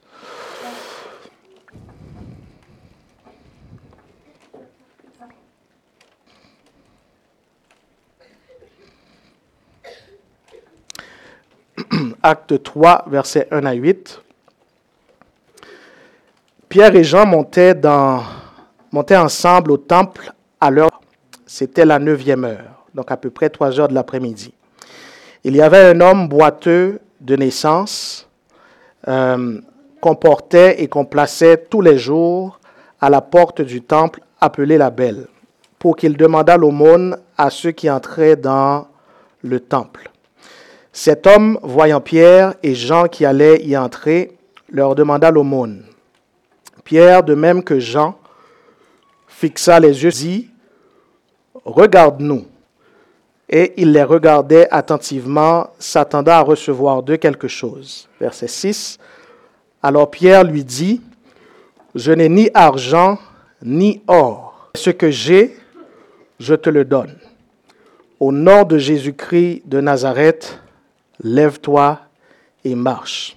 Acte 12.23 12.63
3, 12.63 13.05
versets 13.09 13.49
1 13.51 13.65
à 13.65 13.73
8. 13.73 14.23
Pierre 16.69 16.95
et 16.95 17.03
Jean 17.03 17.27
montaient, 17.27 17.75
ensemble 19.17 19.73
au 19.73 19.77
temple 19.77 20.33
à 20.61 20.71
l'heure, 20.71 21.01
c'était 21.47 21.85
la 21.85 21.99
neuvième 21.99 22.45
heure, 22.45 22.85
donc 22.95 23.11
à 23.11 23.17
peu 23.17 23.31
près 23.31 23.51
trois 23.51 23.81
heures 23.81 23.89
de 23.89 23.95
l'après-midi. 23.95 24.53
Il 25.45 25.57
y 25.57 25.63
avait 25.63 25.83
un 25.83 26.01
homme 26.01 26.29
boiteux 26.29 27.01
de 27.21 27.37
naissance 27.37 28.29
euh, 29.09 29.59
qu'on 30.01 30.15
portait 30.15 30.83
et 30.83 30.89
qu'on 30.89 31.07
plaçait 31.07 31.57
tous 31.57 31.81
les 31.81 31.99
jours 31.99 32.61
à 33.01 33.09
la 33.09 33.23
porte 33.23 33.63
du 33.63 33.81
temple 33.81 34.21
appelé 34.41 34.77
la 34.79 34.91
Belle, 34.91 35.27
pour 35.79 35.97
qu'il 35.97 36.17
demandât 36.17 36.59
l'aumône 36.59 37.17
à 37.39 37.49
ceux 37.49 37.73
qui 37.73 37.91
entraient 37.91 38.37
dans 38.37 38.87
le 39.43 39.61
temple. 39.61 40.10
Cet 40.93 41.27
homme, 41.27 41.59
voyant 41.63 42.01
Pierre 42.01 42.55
et 42.63 42.75
Jean 42.75 43.07
qui 43.07 43.25
allaient 43.25 43.63
y 43.65 43.77
entrer, 43.77 44.37
leur 44.71 44.95
demanda 44.95 45.31
l'aumône. 45.31 45.85
Pierre, 46.85 47.23
de 47.23 47.35
même 47.35 47.63
que 47.63 47.79
Jean, 47.79 48.19
fixa 49.29 49.79
les 49.79 50.03
yeux, 50.03 50.11
dit, 50.11 50.51
Regarde-nous. 51.65 52.47
Et 53.49 53.75
il 53.77 53.93
les 53.93 54.03
regardait 54.03 54.69
attentivement, 54.71 55.71
s'attendant 55.79 56.33
à 56.33 56.41
recevoir 56.41 57.03
d'eux 57.03 57.17
quelque 57.17 57.49
chose. 57.49 58.09
Verset 58.21 58.49
6. 58.49 58.99
Alors 59.83 60.11
Pierre 60.11 60.45
lui 60.45 60.65
dit, 60.65 61.01
Je 61.95 62.13
n'ai 62.13 62.29
ni 62.29 62.51
argent 62.55 63.19
ni 63.63 64.03
or. 64.07 64.71
Ce 64.75 64.91
que 64.91 65.11
j'ai, 65.11 65.57
je 66.39 66.55
te 66.55 66.71
le 66.71 66.85
donne. 66.85 67.17
Au 68.21 68.33
nom 68.33 68.65
de 68.65 68.79
Jésus-Christ 68.79 69.63
de 69.67 69.81
Nazareth, 69.81 70.61
lève-toi 71.23 72.01
et 72.65 72.75
marche. 72.75 73.37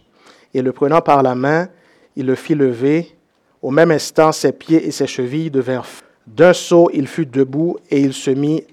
Et 0.54 0.62
le 0.62 0.72
prenant 0.72 1.02
par 1.02 1.24
la 1.24 1.36
main, 1.36 1.68
il 2.16 2.26
le 2.26 2.36
fit 2.36 2.56
lever 2.56 3.16
au 3.64 3.72
même 3.72 3.92
instant, 3.92 4.34
ses 4.34 4.52
pieds 4.52 4.86
et 4.86 4.92
ses 4.92 5.08
chevilles 5.08 5.50
devinrent 5.50 5.88
d'un 6.28 6.52
saut, 6.52 6.90
il 6.94 7.08
fut 7.08 7.26
debout 7.26 7.78
et 7.90 8.02
il 8.02 8.14
se 8.14 8.30
mit 8.30 8.66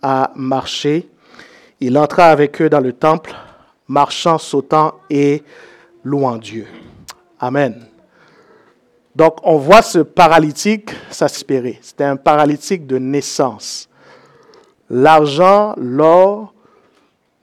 à 0.00 0.30
marcher. 0.36 1.08
Il 1.80 1.98
entra 1.98 2.26
avec 2.26 2.62
eux 2.62 2.70
dans 2.70 2.80
le 2.80 2.92
temple, 2.92 3.34
marchant, 3.88 4.38
sautant 4.38 4.94
et 5.10 5.42
louant 6.04 6.36
Dieu. 6.36 6.66
Amen. 7.40 7.84
Donc, 9.14 9.38
on 9.42 9.56
voit 9.56 9.82
ce 9.82 9.98
paralytique 9.98 10.90
s'aspirer. 11.10 11.80
C'était 11.82 12.04
un 12.04 12.16
paralytique 12.16 12.86
de 12.86 12.98
naissance. 12.98 13.88
L'argent, 14.88 15.74
l'or, 15.76 16.54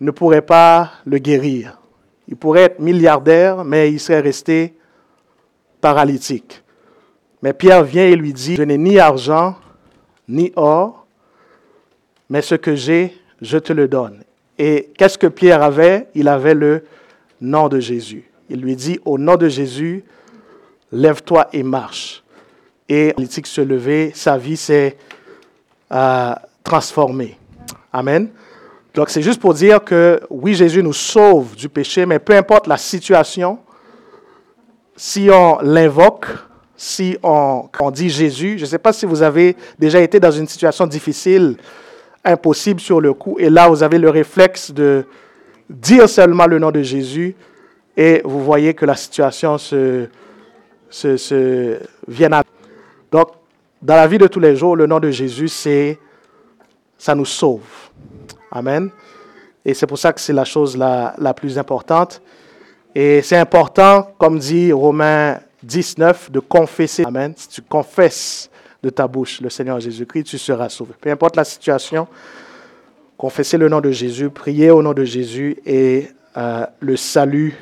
ne 0.06 0.12
pourrait 0.12 0.42
pas 0.42 0.92
le 1.06 1.18
guérir. 1.18 1.80
Il 2.28 2.36
pourrait 2.36 2.64
être 2.64 2.80
milliardaire, 2.80 3.64
mais 3.64 3.92
il 3.92 4.00
serait 4.00 4.22
resté 4.22 4.76
paralytique. 5.82 6.64
Mais 7.42 7.54
Pierre 7.54 7.84
vient 7.84 8.06
et 8.06 8.16
lui 8.16 8.34
dit, 8.34 8.56
je 8.56 8.64
n'ai 8.64 8.78
ni 8.78 8.98
argent, 8.98 9.56
ni 10.28 10.52
or, 10.56 11.06
mais 12.30 12.42
ce 12.42 12.56
que 12.56 12.76
j'ai, 12.76 13.16
je 13.42 13.58
te 13.58 13.74
le 13.74 13.88
donne. 13.88 14.24
Et 14.58 14.90
qu'est-ce 14.98 15.18
que 15.18 15.28
Pierre 15.28 15.62
avait? 15.62 16.08
Il 16.16 16.28
avait 16.28 16.56
le 16.56 16.86
nom 17.42 17.68
de 17.68 17.80
Jésus. 17.80 18.30
Il 18.50 18.62
lui 18.62 18.76
dit, 18.76 19.00
au 19.06 19.18
nom 19.18 19.36
de 19.36 19.50
Jésus, 19.50 20.04
lève-toi 20.92 21.48
et 21.54 21.62
marche. 21.62 22.24
Et 22.88 23.14
politique 23.14 23.48
se 23.48 23.62
lever, 23.62 24.12
sa 24.16 24.38
vie 24.38 24.58
s'est 24.58 24.98
euh, 25.92 26.34
transformée. 26.64 27.38
Amen. 27.92 28.30
Donc 28.96 29.10
c'est 29.10 29.22
juste 29.22 29.42
pour 29.42 29.54
dire 29.54 29.84
que 29.84 30.22
oui, 30.30 30.56
Jésus 30.56 30.82
nous 30.82 30.94
sauve 30.94 31.54
du 31.58 31.68
péché, 31.68 32.06
mais 32.06 32.18
peu 32.18 32.34
importe 32.34 32.66
la 32.66 32.78
situation, 32.78 33.60
si 34.96 35.30
on 35.30 35.60
l'invoque, 35.62 36.28
si 36.78 37.18
on, 37.22 37.68
dit 37.92 38.10
Jésus. 38.10 38.56
Je 38.58 38.62
ne 38.62 38.70
sais 38.70 38.78
pas 38.78 38.94
si 38.94 39.06
vous 39.06 39.22
avez 39.22 39.58
déjà 39.78 40.00
été 40.00 40.18
dans 40.22 40.32
une 40.32 40.48
situation 40.48 40.88
difficile, 40.88 41.58
impossible 42.24 42.80
sur 42.80 43.02
le 43.02 43.14
coup, 43.14 43.36
et 43.38 43.50
là 43.50 43.68
vous 43.68 43.84
avez 43.84 43.98
le 43.98 44.10
réflexe 44.10 44.72
de 44.72 45.06
dire 45.70 46.08
seulement 46.08 46.48
le 46.48 46.58
nom 46.58 46.72
de 46.72 46.82
Jésus, 46.82 47.36
et 47.98 48.22
vous 48.24 48.42
voyez 48.42 48.74
que 48.74 48.86
la 48.86 48.96
situation 48.96 49.58
se, 49.58 50.08
se, 50.90 51.18
se 51.18 51.80
vient 52.08 52.32
à... 52.32 52.44
Donc, 53.12 53.28
dans 53.82 53.96
la 53.96 54.08
vie 54.08 54.18
de 54.18 54.28
tous 54.28 54.40
les 54.40 54.56
jours, 54.56 54.78
le 54.78 54.88
nom 54.88 55.02
de 55.02 55.12
Jésus, 55.12 55.50
c'est 55.50 56.00
ça 56.98 57.14
nous 57.14 57.26
sauve. 57.26 57.62
Amen. 58.56 58.90
Et 59.66 59.74
c'est 59.74 59.86
pour 59.86 59.98
ça 59.98 60.14
que 60.14 60.22
c'est 60.22 60.32
la 60.32 60.46
chose 60.46 60.78
la, 60.78 61.34
plus 61.36 61.60
importante. 61.60 62.22
Et 62.96 63.22
c'est 63.22 63.36
important, 63.36 64.14
comme 64.18 64.40
dit 64.40 64.72
Romains 64.72 65.40
19 65.62 66.32
de 66.32 66.40
confesser. 66.40 67.04
Amen. 67.06 67.34
Si 67.36 67.50
tu 67.50 67.62
confesses 67.62 68.50
de 68.82 68.90
ta 68.90 69.10
bouche 69.10 69.42
le 69.42 69.50
Seigneur 69.50 69.78
Jésus-Christ, 69.82 70.24
tu 70.24 70.38
seras 70.38 70.70
sauvé. 70.70 70.94
Peu 71.02 71.12
importe 71.12 71.36
la 71.36 71.44
situation, 71.44 72.08
confessez 73.18 73.58
le 73.58 73.68
nom 73.68 73.82
de 73.82 73.92
Jésus, 73.92 74.30
priez 74.30 74.72
au 74.72 74.82
nom 74.82 74.94
de 74.94 75.04
Jésus 75.04 75.58
et 75.66 76.08
euh, 76.38 76.66
le 76.80 76.96
salut 76.96 77.58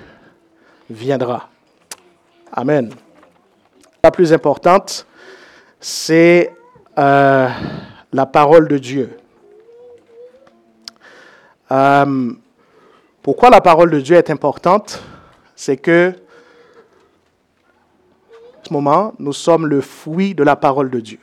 viendra. 0.91 1.49
Amen. 2.51 2.91
La 4.03 4.11
plus 4.11 4.31
importante, 4.31 5.07
c'est 5.79 6.53
euh, 6.99 7.49
la 8.11 8.25
parole 8.27 8.67
de 8.67 8.77
Dieu. 8.77 9.17
Euh, 11.73 12.31
pourquoi 13.21 13.49
la 13.49 13.61
parole 13.61 13.89
de 13.89 13.99
Dieu 13.99 14.15
est 14.15 14.29
importante? 14.29 15.01
C'est 15.55 15.77
que 15.77 16.13
ce 18.63 18.71
moment, 18.71 19.13
nous 19.19 19.33
sommes 19.33 19.67
le 19.67 19.81
fruit 19.81 20.35
de 20.35 20.43
la 20.43 20.55
parole 20.55 20.89
de 20.89 20.99
Dieu. 20.99 21.19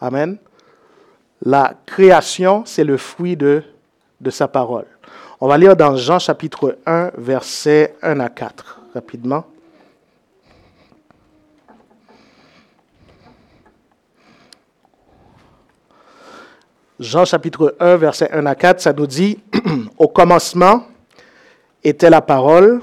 Amen. 0.00 0.38
La 1.42 1.74
création, 1.86 2.64
c'est 2.66 2.84
le 2.84 2.96
fruit 2.96 3.36
de, 3.36 3.62
de 4.20 4.30
sa 4.30 4.46
parole. 4.46 4.86
On 5.40 5.48
va 5.48 5.56
lire 5.56 5.74
dans 5.74 5.96
Jean 5.96 6.18
chapitre 6.18 6.76
1, 6.86 7.12
versets 7.16 7.96
1 8.02 8.20
à 8.20 8.28
4, 8.28 8.80
rapidement. 8.94 9.44
Jean 17.00 17.24
chapitre 17.24 17.76
1, 17.80 17.96
verset 17.96 18.30
1 18.30 18.44
à 18.44 18.54
4, 18.54 18.78
ça 18.78 18.92
nous 18.92 19.06
dit, 19.06 19.38
Au 19.98 20.06
commencement 20.06 20.84
était 21.82 22.10
la 22.10 22.20
parole, 22.20 22.82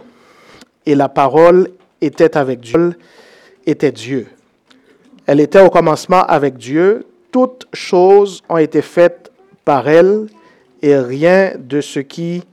et 0.88 0.96
la 0.96 1.08
parole 1.08 1.70
était 2.02 2.36
avec 2.36 2.62
Dieu, 2.62 2.96
était 3.68 3.92
Dieu. 3.92 4.28
Elle 5.28 5.40
était 5.40 5.60
au 5.60 5.70
commencement 5.70 6.24
avec 6.24 6.58
Dieu. 6.58 7.06
Toutes 7.32 7.68
choses 7.74 8.42
ont 8.50 8.58
été 8.58 8.82
faites 8.82 9.32
par 9.64 9.88
elle 9.88 10.26
et 10.82 10.98
rien 10.98 11.52
de 11.60 11.80
ce 11.80 12.00
qui 12.00 12.44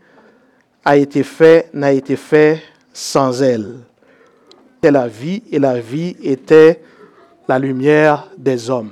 a 0.85 0.99
été 0.99 1.23
fait 1.23 1.71
n'a 1.73 1.93
été 1.93 2.17
fait 2.17 2.61
sans 2.93 3.43
elle. 3.43 3.77
C'était 4.75 4.91
la 4.91 5.09
vie 5.09 5.43
et 5.51 5.59
la 5.59 5.81
vie 5.81 6.15
était 6.23 6.83
la 7.49 7.59
lumière 7.59 8.29
des 8.37 8.69
hommes. 8.69 8.91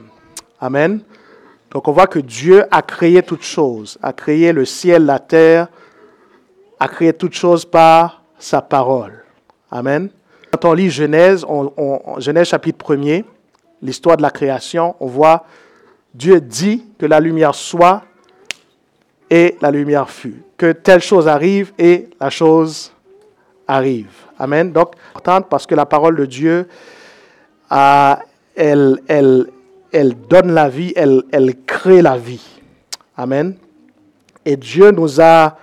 Amen. 0.60 1.02
Donc 1.72 1.88
on 1.88 1.92
voit 1.92 2.06
que 2.06 2.18
Dieu 2.18 2.64
a 2.70 2.82
créé 2.82 3.22
toutes 3.22 3.44
choses, 3.44 3.98
a 4.02 4.12
créé 4.12 4.52
le 4.52 4.64
ciel, 4.64 5.06
la 5.06 5.18
terre, 5.18 5.68
a 6.78 6.86
créé 6.88 7.12
toutes 7.12 7.34
choses 7.34 7.64
par 7.64 8.22
sa 8.38 8.60
parole. 8.60 9.24
Amen. 9.70 10.10
Quand 10.50 10.68
on 10.68 10.74
lit 10.74 10.90
Genèse, 10.90 11.46
Genèse 12.18 12.48
chapitre 12.48 12.94
1er, 12.94 13.24
l'histoire 13.80 14.18
de 14.18 14.22
la 14.22 14.30
création, 14.30 14.94
on 15.00 15.06
voit 15.06 15.46
Dieu 16.14 16.40
dit 16.40 16.84
que 16.98 17.06
la 17.06 17.20
lumière 17.20 17.54
soit 17.54 18.02
et 19.30 19.56
la 19.62 19.70
lumière 19.70 20.10
fut. 20.10 20.42
Que 20.58 20.72
telle 20.72 21.00
chose 21.00 21.26
arrive 21.26 21.72
et 21.78 22.10
la 22.20 22.28
chose 22.28 22.92
arrive. 23.66 24.12
Amen. 24.38 24.72
Donc, 24.72 24.94
importante 25.10 25.48
parce 25.48 25.66
que 25.66 25.74
la 25.74 25.86
parole 25.86 26.16
de 26.16 26.26
Dieu, 26.26 26.68
elle, 27.70 28.98
elle, 29.08 29.46
elle 29.92 30.14
donne 30.14 30.52
la 30.52 30.68
vie, 30.68 30.92
elle, 30.96 31.22
crée 31.66 32.02
la 32.02 32.16
vie. 32.16 32.42
Amen. 33.16 33.54
Et 34.44 34.56
Dieu 34.56 34.90
nous 34.90 35.20
a... 35.20 35.56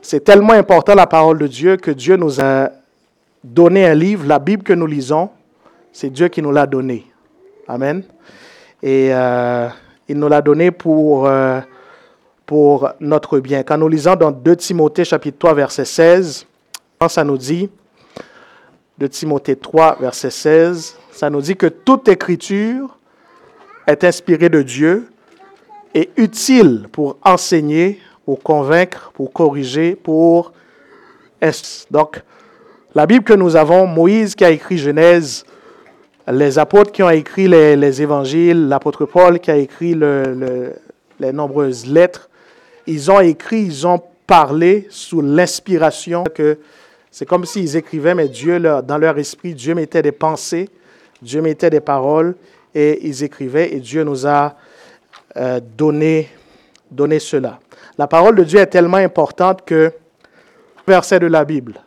C'est 0.00 0.22
tellement 0.22 0.52
important 0.52 0.94
la 0.94 1.06
parole 1.06 1.38
de 1.38 1.46
Dieu 1.46 1.76
que 1.76 1.90
Dieu 1.90 2.16
nous 2.16 2.40
a 2.40 2.70
donné 3.42 3.86
un 3.86 3.94
livre, 3.94 4.26
la 4.26 4.38
Bible 4.38 4.62
que 4.62 4.72
nous 4.72 4.86
lisons, 4.86 5.30
c'est 5.92 6.10
Dieu 6.10 6.28
qui 6.28 6.42
nous 6.42 6.52
l'a 6.52 6.66
donné. 6.66 7.06
Amen. 7.66 8.02
Et 8.82 9.08
euh, 9.12 9.68
il 10.08 10.18
nous 10.18 10.28
l'a 10.28 10.42
donné 10.42 10.70
pour, 10.70 11.26
euh, 11.26 11.60
pour 12.44 12.90
notre 13.00 13.40
bien. 13.40 13.62
Quand 13.62 13.78
nous 13.78 13.88
lisons 13.88 14.14
dans 14.14 14.30
2 14.30 14.56
Timothée 14.56 15.04
chapitre 15.04 15.38
3 15.38 15.54
verset 15.54 15.84
16, 15.86 16.46
ça 17.08 17.24
nous 17.24 17.38
dit, 17.38 17.70
2 18.98 19.08
Timothée 19.08 19.56
3 19.56 19.98
verset 20.00 20.30
16, 20.30 20.96
ça 21.14 21.30
nous 21.30 21.40
dit 21.40 21.54
que 21.54 21.66
toute 21.66 22.08
écriture 22.08 22.98
est 23.86 24.02
inspirée 24.02 24.48
de 24.48 24.62
Dieu 24.62 25.08
et 25.94 26.10
utile 26.16 26.88
pour 26.90 27.18
enseigner, 27.22 28.00
pour 28.24 28.42
convaincre, 28.42 29.12
pour 29.14 29.32
corriger, 29.32 29.94
pour... 29.94 30.52
Donc, 31.90 32.20
la 32.94 33.06
Bible 33.06 33.24
que 33.24 33.34
nous 33.34 33.54
avons, 33.54 33.86
Moïse 33.86 34.34
qui 34.34 34.44
a 34.44 34.50
écrit 34.50 34.76
Genèse, 34.76 35.44
les 36.26 36.58
apôtres 36.58 36.90
qui 36.90 37.02
ont 37.02 37.10
écrit 37.10 37.46
les, 37.46 38.02
évangiles, 38.02 38.68
l'apôtre 38.68 39.04
Paul 39.04 39.38
qui 39.38 39.50
a 39.52 39.56
écrit 39.56 39.94
les 39.94 41.32
nombreuses 41.32 41.86
lettres, 41.86 42.28
ils 42.88 43.10
ont 43.10 43.20
écrit, 43.20 43.62
ils 43.62 43.86
ont 43.86 44.02
parlé 44.26 44.88
sous 44.90 45.20
l'inspiration 45.20 46.24
que 46.24 46.58
c'est 47.10 47.26
comme 47.26 47.44
s'ils 47.44 47.76
écrivaient, 47.76 48.16
mais 48.16 48.28
Dieu, 48.28 48.58
dans 48.58 48.98
leur 48.98 49.16
esprit, 49.18 49.54
Dieu 49.54 49.74
mettait 49.74 50.02
des 50.02 50.10
pensées, 50.10 50.68
Dieu 51.22 51.40
mettait 51.42 51.70
des 51.70 51.80
paroles 51.80 52.34
et 52.74 53.06
ils 53.06 53.22
écrivaient 53.22 53.72
et 53.74 53.80
Dieu 53.80 54.04
nous 54.04 54.26
a 54.26 54.54
euh, 55.36 55.60
donné, 55.76 56.28
donné 56.90 57.18
cela. 57.18 57.58
La 57.98 58.06
parole 58.06 58.36
de 58.36 58.44
Dieu 58.44 58.58
est 58.58 58.66
tellement 58.66 58.96
importante 58.96 59.64
que 59.64 59.92
verset 60.86 61.18
de 61.18 61.26
la 61.26 61.44
Bible, 61.44 61.80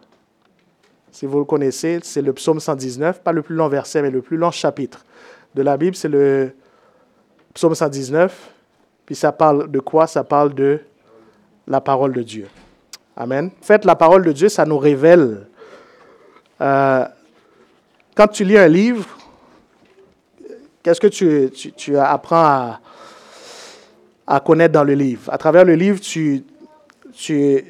si 1.18 1.26
vous 1.26 1.40
le 1.40 1.46
connaissez, 1.46 2.00
c'est 2.04 2.22
le 2.22 2.32
psaume 2.32 2.60
119, 2.60 3.22
pas 3.22 3.32
le 3.32 3.42
plus 3.42 3.56
long 3.56 3.68
verset, 3.68 4.04
mais 4.04 4.12
le 4.12 4.22
plus 4.22 4.38
long 4.38 4.52
chapitre 4.52 5.04
de 5.56 5.64
la 5.64 5.76
Bible, 5.76 5.96
c'est 5.96 6.10
le 6.10 6.54
psaume 7.56 7.74
119. 7.74 8.52
Puis 9.04 9.16
ça 9.16 9.32
parle 9.32 9.72
de 9.72 9.80
quoi? 9.80 10.06
Ça 10.06 10.24
parle 10.24 10.54
de 10.54 10.80
la 11.66 11.82
parole 11.82 12.14
de 12.14 12.22
Dieu. 12.22 12.48
Amen. 13.16 13.50
En 13.60 13.66
fait, 13.66 13.84
la 13.84 13.96
parole 13.96 14.24
de 14.26 14.32
Dieu, 14.32 14.48
ça 14.48 14.64
nous 14.66 14.78
révèle. 14.78 15.48
Euh, 16.62 17.06
quand 18.14 18.28
tu 18.28 18.44
lis 18.44 18.60
un 18.60 18.68
livre, 18.68 19.17
qu'est-ce 20.88 21.01
que 21.01 21.08
tu, 21.08 21.51
tu, 21.75 21.98
apprends 21.98 22.46
à, 22.46 22.79
à, 24.25 24.39
connaître 24.39 24.72
dans 24.72 24.86
le 24.86 24.94
livre? 24.94 25.29
À 25.34 25.38
travers 25.38 25.65
le 25.65 25.75
livre, 25.75 26.00
tu, 26.00 26.46
tu 27.12 27.62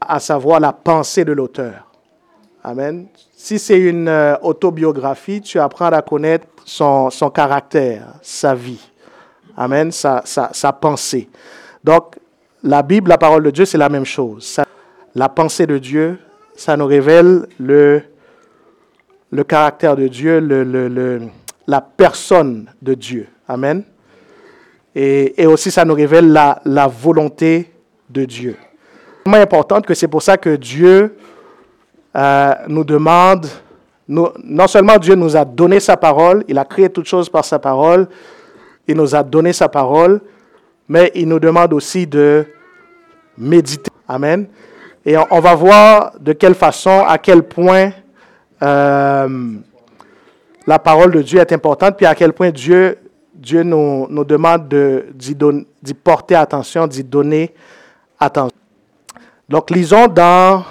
à 0.00 0.18
savoir 0.18 0.60
la 0.60 0.72
pensée 0.72 1.26
de 1.26 1.32
l'auteur. 1.32 1.86
Amen. 2.62 3.06
Si 3.36 3.58
c'est 3.58 3.78
une 3.78 4.08
euh, 4.08 4.36
autobiographie, 4.40 5.42
tu 5.42 5.58
apprends 5.58 5.92
à 5.92 6.00
connaître 6.00 6.46
son, 6.64 7.10
son 7.10 7.28
caractère, 7.28 8.14
sa 8.22 8.54
vie. 8.54 8.80
Amen, 9.58 9.92
sa, 9.92 10.22
sa, 10.24 10.48
sa, 10.54 10.72
pensée. 10.72 11.28
Donc, 11.84 12.16
la 12.62 12.82
Bible, 12.82 13.10
la 13.10 13.18
parole 13.18 13.42
de 13.42 13.50
Dieu, 13.50 13.66
c'est 13.66 13.76
la 13.76 13.90
même 13.90 14.06
chose. 14.06 14.58
la 15.14 15.28
pensée 15.28 15.66
de 15.66 15.76
Dieu, 15.76 16.18
ça 16.56 16.78
nous 16.78 16.86
révèle 16.86 17.46
le, 17.60 18.00
le 19.30 19.44
caractère 19.44 19.96
de 19.96 20.08
Dieu, 20.08 20.40
le, 20.40 20.64
le, 20.64 21.20
la 21.66 21.80
personne 21.80 22.70
de 22.82 22.94
Dieu. 22.94 23.28
Amen. 23.48 23.84
Et, 24.94 25.46
aussi, 25.46 25.70
ça 25.70 25.84
nous 25.84 25.94
révèle 25.94 26.32
la, 26.32 26.86
volonté 26.86 27.72
de 28.08 28.24
Dieu. 28.24 28.56
C'est 28.58 29.24
tellement 29.24 29.42
important 29.42 29.80
que 29.80 29.94
c'est 29.94 30.08
pour 30.08 30.22
ça 30.22 30.36
que 30.36 30.54
Dieu 30.56 31.16
euh, 32.14 32.54
nous 32.68 32.84
demande, 32.84 33.46
non 34.06 34.66
seulement 34.68 34.98
Dieu 34.98 35.14
nous 35.14 35.36
a 35.36 35.44
donné 35.44 35.80
sa 35.80 35.96
parole, 35.96 36.44
il 36.46 36.58
a 36.58 36.64
créé 36.64 36.88
toutes 36.90 37.06
choses 37.06 37.28
par 37.28 37.44
sa 37.44 37.58
parole, 37.58 38.06
il 38.86 38.96
nous 38.96 39.14
a 39.14 39.22
donné 39.22 39.52
sa 39.52 39.68
parole, 39.68 40.20
mais 40.88 41.10
il 41.14 41.26
nous 41.26 41.40
demande 41.40 41.72
aussi 41.72 42.06
de 42.06 42.46
méditer. 43.36 43.90
Amen. 44.06 44.46
Et 45.04 45.16
on, 45.18 45.40
va 45.40 45.54
voir 45.54 46.12
de 46.20 46.32
quelle 46.32 46.54
façon, 46.54 47.04
à 47.06 47.18
quel 47.18 47.42
point 47.42 47.90
euh, 48.62 49.28
la 50.66 50.78
parole 50.78 51.10
de 51.12 51.22
Dieu 51.22 51.40
est 51.40 51.52
importante, 51.52 51.96
puis 51.96 52.06
à 52.06 52.14
quel 52.14 52.32
point 52.32 52.50
Dieu, 52.50 52.98
Dieu 53.34 53.62
nous, 53.62 54.06
nous 54.08 54.24
demande 54.24 54.68
d'y 55.14 55.94
porter 55.94 56.34
attention, 56.34 56.86
d'y 56.86 57.04
donner 57.04 57.54
attention. 58.18 58.56
Donc 59.48 59.70
lisons 59.70 60.06
dans 60.06 60.64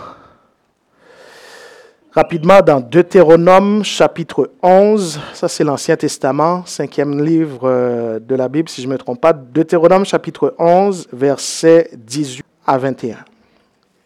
Rapidement, 2.16 2.62
dans 2.62 2.80
Deutéronome 2.80 3.84
chapitre 3.84 4.52
11, 4.62 5.20
ça 5.34 5.48
c'est 5.48 5.64
l'Ancien 5.64 5.98
Testament, 5.98 6.64
cinquième 6.68 7.24
livre 7.24 7.62
euh, 7.64 8.20
de 8.20 8.36
la 8.36 8.50
Bible, 8.50 8.70
si 8.70 8.84
je 8.84 8.88
ne 8.88 8.94
me 8.94 9.00
trompe 9.00 9.20
pas, 9.20 9.34
Deutéronome 9.34 10.06
chapitre 10.06 10.54
11, 10.60 11.08
versets 11.12 11.90
18 11.96 12.46
à 12.68 12.78
21. 12.78 13.18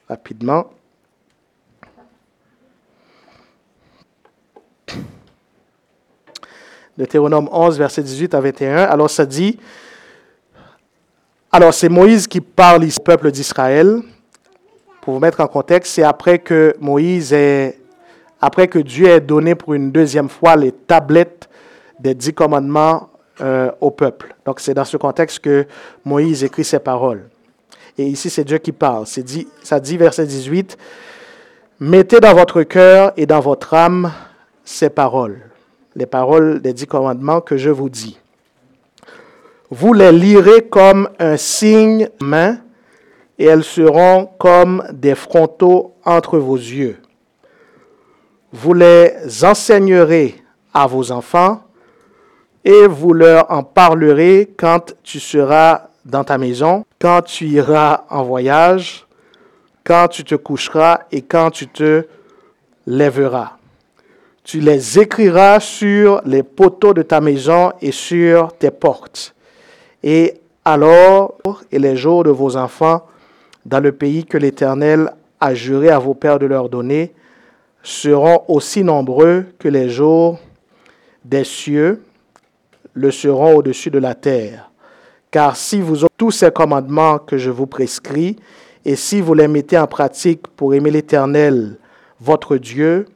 Rapidement. 0.07 0.67
Deutéronome 6.97 7.49
11, 7.51 7.77
versets 7.77 8.03
18 8.03 8.33
à 8.33 8.41
21. 8.41 8.77
Alors 8.77 9.09
ça 9.09 9.25
dit, 9.25 9.59
alors 11.51 11.73
c'est 11.73 11.89
Moïse 11.89 12.27
qui 12.27 12.41
parle 12.41 12.83
au 12.83 13.01
peuple 13.03 13.31
d'Israël. 13.31 14.01
Pour 15.01 15.13
vous 15.13 15.19
mettre 15.19 15.39
en 15.39 15.47
contexte, 15.47 15.93
c'est 15.93 16.03
après 16.03 16.39
que 16.39 16.75
Moïse 16.79 17.33
est 17.33 17.79
après 18.39 18.67
que 18.67 18.79
Dieu 18.79 19.07
ait 19.07 19.21
donné 19.21 19.55
pour 19.55 19.73
une 19.73 19.91
deuxième 19.91 20.29
fois 20.29 20.55
les 20.55 20.71
tablettes 20.71 21.49
des 21.99 22.13
dix 22.13 22.33
commandements 22.33 23.09
euh, 23.41 23.71
au 23.81 23.91
peuple. 23.91 24.35
Donc 24.45 24.59
c'est 24.59 24.73
dans 24.73 24.85
ce 24.85 24.97
contexte 24.97 25.39
que 25.39 25.65
Moïse 26.05 26.43
écrit 26.43 26.63
ces 26.63 26.79
paroles. 26.79 27.29
Et 27.97 28.05
ici, 28.05 28.29
c'est 28.29 28.43
Dieu 28.43 28.59
qui 28.59 28.71
parle. 28.71 29.05
Dit, 29.05 29.47
ça 29.63 29.79
dit, 29.79 29.97
verset 29.97 30.25
18, 30.25 30.77
Mettez 31.79 32.19
dans 32.19 32.33
votre 32.33 32.63
cœur 32.63 33.11
et 33.17 33.25
dans 33.25 33.39
votre 33.39 33.73
âme 33.73 34.11
ces 34.63 34.89
paroles, 34.89 35.39
les 35.97 36.05
paroles 36.05 36.61
des 36.61 36.73
dix 36.73 36.85
commandements 36.85 37.41
que 37.41 37.57
je 37.57 37.71
vous 37.71 37.89
dis. 37.89 38.19
Vous 39.71 39.93
les 39.93 40.11
lirez 40.11 40.61
comme 40.69 41.09
un 41.17 41.37
signe 41.37 42.07
main 42.21 42.59
et 43.39 43.45
elles 43.45 43.63
seront 43.63 44.29
comme 44.37 44.83
des 44.93 45.15
frontaux 45.15 45.95
entre 46.05 46.37
vos 46.37 46.55
yeux. 46.55 46.97
Vous 48.53 48.73
les 48.73 49.11
enseignerez 49.43 50.35
à 50.71 50.85
vos 50.85 51.11
enfants 51.11 51.63
et 52.63 52.85
vous 52.85 53.13
leur 53.13 53.51
en 53.51 53.63
parlerez 53.63 54.53
quand 54.55 54.93
tu 55.01 55.19
seras 55.19 55.89
dans 56.05 56.23
ta 56.23 56.37
maison, 56.37 56.85
quand 57.01 57.23
tu 57.23 57.47
iras 57.47 58.05
en 58.11 58.23
voyage, 58.23 59.05
quand 59.83 60.07
tu 60.09 60.23
te 60.23 60.35
coucheras 60.35 60.99
et 61.11 61.23
quand 61.23 61.49
tu 61.49 61.67
te 61.67 62.05
lèveras. 62.85 63.56
Tu 64.47 64.61
les 64.61 64.97
écriras 64.97 65.59
sur 65.59 66.21
les 66.23 66.41
poteaux 66.41 66.93
de 66.93 67.01
ta 67.01 67.19
maison 67.19 67.73
et 67.81 67.91
sur 67.91 68.53
tes 68.53 68.71
portes. 68.71 69.35
Et 70.01 70.35
alors, 70.63 71.35
et 71.69 71.77
les 71.77 71.97
jours 71.97 72.23
de 72.23 72.29
vos 72.29 72.55
enfants, 72.55 73.05
dans 73.65 73.81
le 73.81 73.91
pays 73.91 74.23
que 74.23 74.37
l'Éternel 74.37 75.11
a 75.41 75.53
juré 75.53 75.89
à 75.89 75.99
vos 75.99 76.13
pères 76.13 76.39
de 76.39 76.45
leur 76.45 76.69
donner, 76.69 77.13
seront 77.83 78.43
aussi 78.47 78.85
nombreux 78.85 79.47
que 79.59 79.67
les 79.67 79.89
jours 79.89 80.39
des 81.25 81.43
cieux 81.43 82.01
le 82.93 83.11
seront 83.11 83.57
au-dessus 83.57 83.91
de 83.91 83.99
la 83.99 84.15
terre. 84.15 84.71
Car 85.29 85.57
si 85.57 85.81
vous 85.81 86.05
avez 86.05 86.13
tous 86.15 86.31
ces 86.31 86.51
commandements 86.51 87.17
que 87.17 87.37
je 87.37 87.51
vous 87.51 87.67
prescris, 87.67 88.37
et 88.85 88.95
si 88.95 89.19
vous 89.19 89.33
les 89.33 89.49
mettez 89.49 89.77
en 89.77 89.87
pratique 89.87 90.47
pour 90.55 90.73
aimer 90.73 90.91
l'Éternel, 90.91 91.77
votre 92.21 92.55
Dieu, 92.55 93.07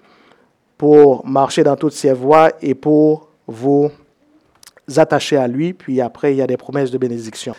pour 0.81 1.23
marcher 1.27 1.63
dans 1.63 1.75
toutes 1.75 1.93
ses 1.93 2.11
voies 2.11 2.53
et 2.59 2.73
pour 2.73 3.27
vous 3.45 3.91
attacher 4.97 5.37
à 5.37 5.47
lui, 5.47 5.73
puis 5.73 6.01
après 6.01 6.33
il 6.33 6.37
y 6.37 6.41
a 6.41 6.47
des 6.47 6.57
promesses 6.57 6.89
de 6.89 6.97
bénédiction. 6.97 7.53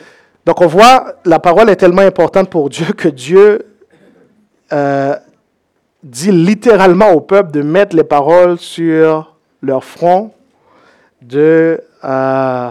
Donc 0.45 0.61
on 0.61 0.67
voit, 0.67 1.15
la 1.25 1.39
parole 1.39 1.71
est 1.71 1.77
tellement 1.77 2.03
importante 2.03 2.51
pour 2.51 2.69
Dieu 2.69 2.87
que 2.87 3.07
Dieu 3.07 3.65
euh, 4.73 5.15
dit 6.03 6.33
littéralement 6.33 7.13
au 7.13 7.21
peuple 7.21 7.53
de 7.53 7.63
mettre 7.63 7.95
les 7.95 8.03
paroles 8.03 8.59
sur 8.59 9.37
leur 9.63 9.85
front 9.85 10.33
de 11.21 11.81
euh, 12.03 12.71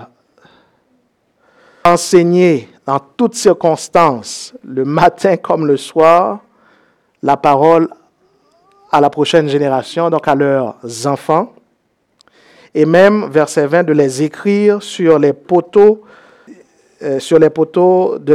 enseigner 1.86 2.68
en 2.86 3.00
toutes 3.00 3.36
circonstances, 3.36 4.54
le 4.66 4.84
matin 4.84 5.38
comme 5.38 5.66
le 5.66 5.78
soir, 5.78 6.42
la 7.24 7.38
parole 7.38 7.88
à 8.92 9.00
la 9.00 9.10
prochaine 9.10 9.48
génération, 9.48 10.10
donc 10.10 10.28
à 10.28 10.36
leurs 10.36 10.76
enfants. 11.06 11.54
Et 12.74 12.86
même, 12.86 13.30
verset 13.30 13.66
20, 13.68 13.84
de 13.84 13.94
les 13.94 14.24
écrire 14.24 14.84
sur 14.84 15.18
les 15.18 15.34
poteaux, 15.34 16.04
euh, 17.02 17.20
sur 17.20 17.40
les 17.40 17.50
poteaux 17.50 18.18
de, 18.20 18.34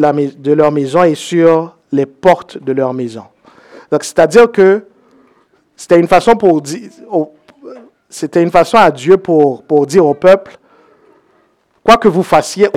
leur 0.52 0.72
maison 0.72 1.02
et 1.02 1.14
sur 1.14 1.76
les 1.92 2.06
portes 2.06 2.62
de 2.62 2.72
leur 2.72 2.92
maison. 2.92 3.24
Donc, 3.90 4.04
c'est-à-dire 4.04 4.50
que 4.50 4.84
c'était 5.76 6.00
une 6.00 6.08
façon 6.08 6.34
pour 6.36 6.60
dire, 6.60 6.90
c'était 8.08 8.42
une 8.42 8.50
façon 8.50 8.78
à 8.78 8.90
Dieu 8.90 9.16
pour, 9.16 9.62
pour 9.62 9.86
dire 9.86 10.04
au 10.04 10.14
peuple, 10.14 10.58
quoi 11.84 11.96
que 11.96 12.08
vous 12.08 12.22
fassiez, 12.22 12.68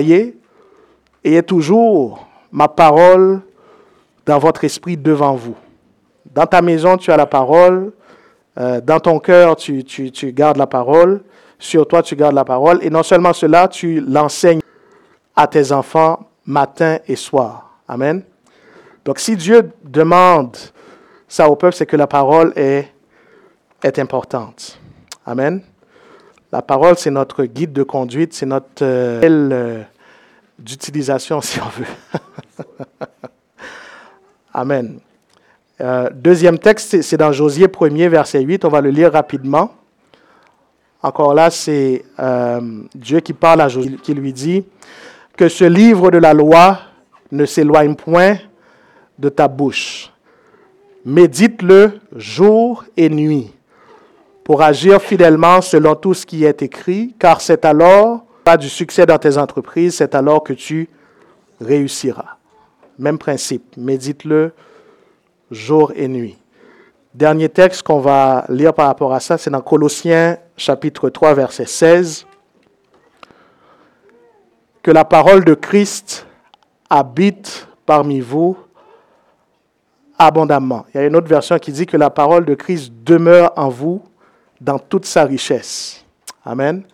ayez 1.24 1.42
toujours 1.42 2.26
ma 2.52 2.68
parole 2.68 3.40
dans 4.26 4.38
votre 4.38 4.64
esprit 4.64 4.96
devant 4.96 5.34
vous. 5.34 5.56
Dans 6.26 6.46
ta 6.46 6.62
maison, 6.62 6.96
tu 6.96 7.10
as 7.10 7.16
la 7.16 7.26
parole. 7.26 7.92
Euh, 8.58 8.80
dans 8.80 9.00
ton 9.00 9.18
cœur, 9.18 9.56
tu, 9.56 9.84
tu, 9.84 10.10
tu, 10.10 10.32
gardes 10.32 10.56
la 10.56 10.66
parole. 10.66 11.22
Sur 11.58 11.86
toi, 11.86 12.02
tu 12.02 12.16
gardes 12.16 12.34
la 12.34 12.44
parole. 12.44 12.80
Et 12.82 12.90
non 12.90 13.02
seulement 13.02 13.32
cela, 13.32 13.68
tu 13.68 14.00
l'enseignes 14.00 14.60
à 15.36 15.46
tes 15.46 15.72
enfants 15.72 16.28
matin 16.46 16.98
et 17.06 17.16
soir. 17.16 17.78
Amen. 17.88 18.22
Donc 19.04 19.18
si 19.18 19.36
Dieu 19.36 19.70
demande 19.84 20.56
ça 21.28 21.48
au 21.48 21.56
peuple, 21.56 21.74
c'est 21.74 21.86
que 21.86 21.96
la 21.96 22.06
parole 22.06 22.52
est, 22.56 22.88
est 23.82 23.98
importante. 23.98 24.78
Amen. 25.24 25.62
La 26.52 26.62
parole, 26.62 26.96
c'est 26.98 27.10
notre 27.10 27.44
guide 27.44 27.72
de 27.72 27.84
conduite, 27.84 28.34
c'est 28.34 28.46
notre 28.46 28.82
euh, 28.82 29.20
euh 29.24 29.82
d'utilisation, 30.58 31.40
si 31.40 31.58
on 31.60 31.68
veut. 31.68 32.66
Amen. 34.52 35.00
Euh, 35.80 36.10
deuxième 36.14 36.58
texte, 36.58 37.00
c'est 37.00 37.16
dans 37.16 37.32
Josué 37.32 37.66
1er, 37.66 38.08
verset 38.08 38.42
8. 38.42 38.64
On 38.66 38.68
va 38.68 38.82
le 38.82 38.90
lire 38.90 39.12
rapidement. 39.12 39.72
Encore 41.02 41.32
là, 41.32 41.50
c'est 41.50 42.04
euh, 42.18 42.60
Dieu 42.94 43.20
qui 43.20 43.32
parle 43.32 43.62
à 43.62 43.68
Josué, 43.68 43.96
qui 44.02 44.12
lui 44.12 44.32
dit 44.34 44.64
que 45.36 45.48
ce 45.48 45.64
livre 45.64 46.10
de 46.10 46.18
la 46.18 46.34
loi 46.34 46.78
ne 47.32 47.46
s'éloigne 47.46 47.94
point 47.94 48.36
de 49.18 49.30
ta 49.30 49.48
bouche. 49.48 50.12
Médite-le 51.06 51.92
jour 52.14 52.84
et 52.98 53.08
nuit 53.08 53.50
pour 54.44 54.60
agir 54.60 55.00
fidèlement 55.00 55.62
selon 55.62 55.94
tout 55.94 56.12
ce 56.12 56.26
qui 56.26 56.44
est 56.44 56.60
écrit, 56.60 57.14
car 57.18 57.40
c'est 57.40 57.64
alors 57.64 58.26
pas 58.44 58.58
du 58.58 58.68
succès 58.68 59.06
dans 59.06 59.16
tes 59.16 59.38
entreprises, 59.38 59.94
c'est 59.94 60.14
alors 60.14 60.44
que 60.44 60.52
tu 60.52 60.90
réussiras. 61.58 62.36
Même 62.98 63.16
principe, 63.16 63.64
médite-le 63.78 64.52
jour 65.50 65.92
et 65.94 66.08
nuit. 66.08 66.38
Dernier 67.12 67.48
texte 67.48 67.82
qu'on 67.82 67.98
va 67.98 68.44
lire 68.48 68.72
par 68.72 68.86
rapport 68.86 69.12
à 69.12 69.20
ça, 69.20 69.36
c'est 69.36 69.50
dans 69.50 69.60
Colossiens 69.60 70.38
chapitre 70.56 71.10
3, 71.10 71.34
verset 71.34 71.66
16. 71.66 72.26
Que 74.82 74.90
la 74.90 75.04
parole 75.04 75.44
de 75.44 75.54
Christ 75.54 76.26
habite 76.88 77.66
parmi 77.84 78.20
vous 78.20 78.56
abondamment. 80.18 80.86
Il 80.94 80.98
y 80.98 81.00
a 81.00 81.06
une 81.06 81.16
autre 81.16 81.28
version 81.28 81.58
qui 81.58 81.72
dit 81.72 81.86
que 81.86 81.96
la 81.96 82.10
parole 82.10 82.44
de 82.44 82.54
Christ 82.54 82.92
demeure 83.04 83.52
en 83.56 83.68
vous 83.68 84.02
dans 84.60 84.78
toute 84.78 85.06
sa 85.06 85.24
richesse. 85.24 86.04
Amen. 86.44 86.84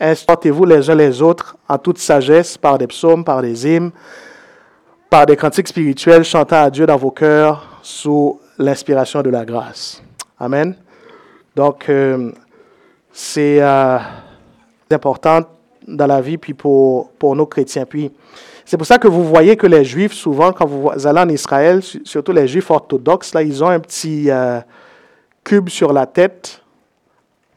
Instructez-vous 0.00 0.64
les 0.64 0.88
uns 0.88 0.94
les 0.94 1.20
autres 1.20 1.56
en 1.68 1.76
toute 1.76 1.98
sagesse 1.98 2.56
par 2.56 2.78
des 2.78 2.86
psaumes, 2.86 3.24
par 3.24 3.42
des 3.42 3.66
hymnes, 3.66 3.90
par 5.10 5.26
des 5.26 5.36
cantiques 5.36 5.68
spirituels, 5.68 6.24
chantant 6.24 6.62
à 6.62 6.70
Dieu 6.70 6.86
dans 6.86 6.96
vos 6.96 7.10
cœurs 7.10 7.77
sous 7.88 8.38
l'inspiration 8.58 9.22
de 9.22 9.30
la 9.30 9.46
grâce. 9.46 10.02
Amen. 10.38 10.76
Donc, 11.56 11.88
euh, 11.88 12.30
c'est 13.10 13.62
euh, 13.62 13.98
important 14.90 15.40
dans 15.86 16.06
la 16.06 16.20
vie, 16.20 16.36
puis 16.36 16.52
pour, 16.52 17.10
pour 17.12 17.34
nos 17.34 17.46
chrétiens. 17.46 17.86
Puis, 17.86 18.12
c'est 18.66 18.76
pour 18.76 18.86
ça 18.86 18.98
que 18.98 19.08
vous 19.08 19.24
voyez 19.24 19.56
que 19.56 19.66
les 19.66 19.86
Juifs, 19.86 20.12
souvent, 20.12 20.52
quand 20.52 20.66
vous 20.66 20.90
allez 21.06 21.20
en 21.20 21.28
Israël, 21.30 21.80
surtout 22.04 22.32
les 22.32 22.46
Juifs 22.46 22.70
orthodoxes, 22.70 23.32
là, 23.32 23.42
ils 23.42 23.64
ont 23.64 23.68
un 23.70 23.80
petit 23.80 24.30
euh, 24.30 24.60
cube 25.42 25.70
sur 25.70 25.90
la 25.94 26.04
tête. 26.04 26.62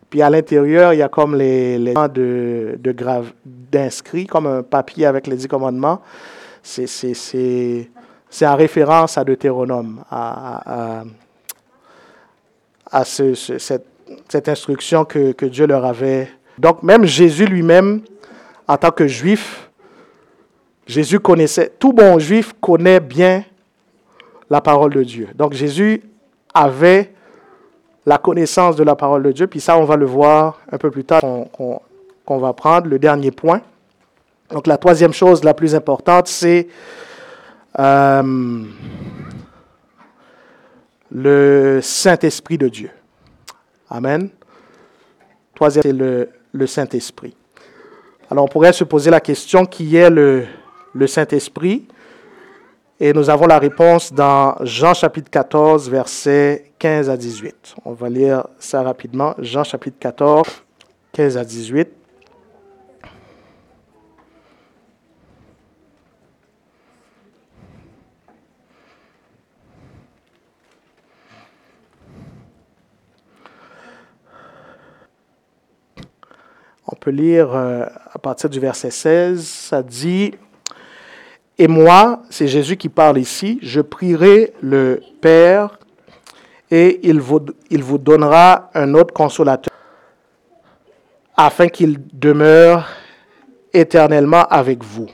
Puis 0.10 0.22
à 0.22 0.30
l'intérieur, 0.30 0.94
il 0.94 1.00
y 1.00 1.02
a 1.02 1.10
comme 1.10 1.36
les, 1.36 1.78
les 1.78 1.94
de, 1.94 2.80
de 2.80 2.96
d'inscrits, 3.46 4.28
comme 4.28 4.48
un 4.48 4.64
papier 4.64 5.06
avec 5.06 5.28
les 5.28 5.36
dix 5.36 5.48
commandements 5.48 6.02
c'est 6.64 7.90
en 8.44 8.56
référence 8.56 9.18
à 9.18 9.24
Deutéronome, 9.24 10.04
à, 10.10 11.04
cette, 13.04 14.48
instruction 14.48 15.06
que, 15.06 15.32
que, 15.32 15.46
Dieu 15.46 15.68
leur 15.68 15.86
avait. 15.86 16.30
Donc 16.58 16.84
même 16.84 17.06
Jésus 17.06 17.46
lui-même, 17.46 18.02
en 18.68 18.78
tant 18.78 18.92
que 18.92 19.08
juif, 19.08 19.70
Jésus 20.88 21.20
connaissait, 21.20 21.72
tout 21.80 21.94
bon 21.94 22.20
juif 22.20 22.54
connaît 22.60 23.00
bien 23.00 23.44
la 24.50 24.62
parole 24.62 24.94
de 24.94 25.04
Dieu. 25.04 25.30
Donc 25.36 25.54
Jésus 25.54 26.04
avait 26.54 27.14
la 28.06 28.18
connaissance 28.18 28.76
de 28.76 28.84
la 28.84 28.96
parole 28.96 29.24
de 29.24 29.32
Dieu, 29.32 29.48
puis 29.48 29.60
ça 29.60 29.78
on 29.78 29.84
va 29.84 29.96
le 29.96 30.06
voir 30.06 30.60
un 30.72 30.78
peu 30.78 30.92
plus 30.92 31.04
tard 31.04 31.22
qu'on 31.22 32.38
va 32.38 32.54
prendre, 32.54 32.88
le 32.88 33.00
dernier 33.00 33.32
point. 33.32 33.62
Donc 34.50 34.68
la 34.68 34.78
troisième 34.78 35.14
chose 35.14 35.44
la 35.44 35.54
plus 35.54 35.76
importante, 35.76 36.28
c'est 36.28 36.68
euh, 37.80 38.64
le 41.12 41.80
Saint-Esprit 41.82 42.58
de 42.58 42.68
Dieu. 42.68 42.90
Amen. 43.90 44.30
Troisième, 45.56 45.84
c'est 45.84 45.94
le, 45.94 46.68
Saint-Esprit. 46.68 47.36
Alors 48.30 48.46
on 48.46 48.48
pourrait 48.48 48.74
se 48.74 48.84
poser 48.84 49.12
la 49.12 49.20
question 49.20 49.66
qui 49.66 49.96
est 49.96 50.10
le, 50.10 50.46
le 50.94 51.08
Saint-Esprit? 51.08 51.88
Et 53.00 53.14
nous 53.14 53.30
avons 53.30 53.48
la 53.48 53.58
réponse 53.58 54.14
dans 54.14 54.56
Jean 54.62 54.94
chapitre 54.94 55.32
14, 55.32 55.90
versets 55.90 56.72
15 56.78 57.10
à 57.10 57.18
18. 57.18 57.76
On 57.84 57.94
va 57.94 58.10
lire 58.10 58.48
ça 58.60 58.84
rapidement. 58.84 59.34
Jean 59.40 59.64
chapitre 59.64 59.98
14, 60.00 60.48
15 61.12 61.38
à 61.38 61.44
18. 61.44 62.01
Peut 77.02 77.10
lire 77.10 77.50
euh, 77.56 77.86
à 78.14 78.20
partir 78.20 78.48
du 78.48 78.60
verset 78.60 78.92
16, 78.92 79.44
ça 79.44 79.82
dit, 79.82 80.34
Et 81.58 81.68
moi, 81.68 82.22
c'est 82.30 82.48
Jésus 82.48 82.78
qui 82.78 82.90
parle 82.90 83.18
ici, 83.18 83.58
je 83.64 83.82
prierai 83.82 84.54
le 84.62 85.02
Père 85.20 85.80
et 86.70 87.00
il 87.04 87.20
vous, 87.20 87.42
il 87.72 87.84
vous 87.84 87.98
donnera 87.98 88.70
un 88.76 88.94
autre 88.94 89.14
consolateur 89.14 89.74
afin 91.36 91.68
qu'il 91.70 91.98
demeure 92.14 92.88
éternellement 93.74 94.46
avec 94.50 94.84
vous. 94.84 95.08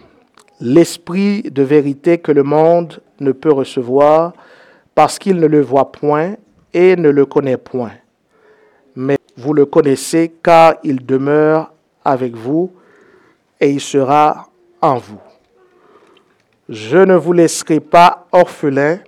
L'esprit 0.59 1.43
de 1.43 1.63
vérité 1.63 2.17
que 2.17 2.33
le 2.33 2.43
monde 2.43 3.01
ne 3.21 3.31
peut 3.31 3.53
recevoir 3.53 4.33
parce 4.93 5.17
qu'il 5.17 5.37
ne 5.37 5.47
le 5.47 5.61
voit 5.61 5.91
point 5.93 6.35
et 6.73 6.97
ne 6.97 7.09
le 7.09 7.25
connaît 7.25 7.57
point 7.57 7.93
mais 8.97 9.19
vous 9.37 9.53
le 9.53 9.67
connaissez 9.67 10.33
car 10.43 10.73
il 10.83 11.05
demeure 11.05 11.71
avec 12.07 12.35
vous 12.35 12.71
et 13.59 13.69
il 13.69 13.81
sera 13.81 14.49
en 14.81 14.97
vous. 14.97 15.19
Je 16.69 16.97
ne 16.97 17.15
vous 17.15 17.33
laisserai 17.33 17.79
pas 17.79 18.27
orphelin, 18.31 18.99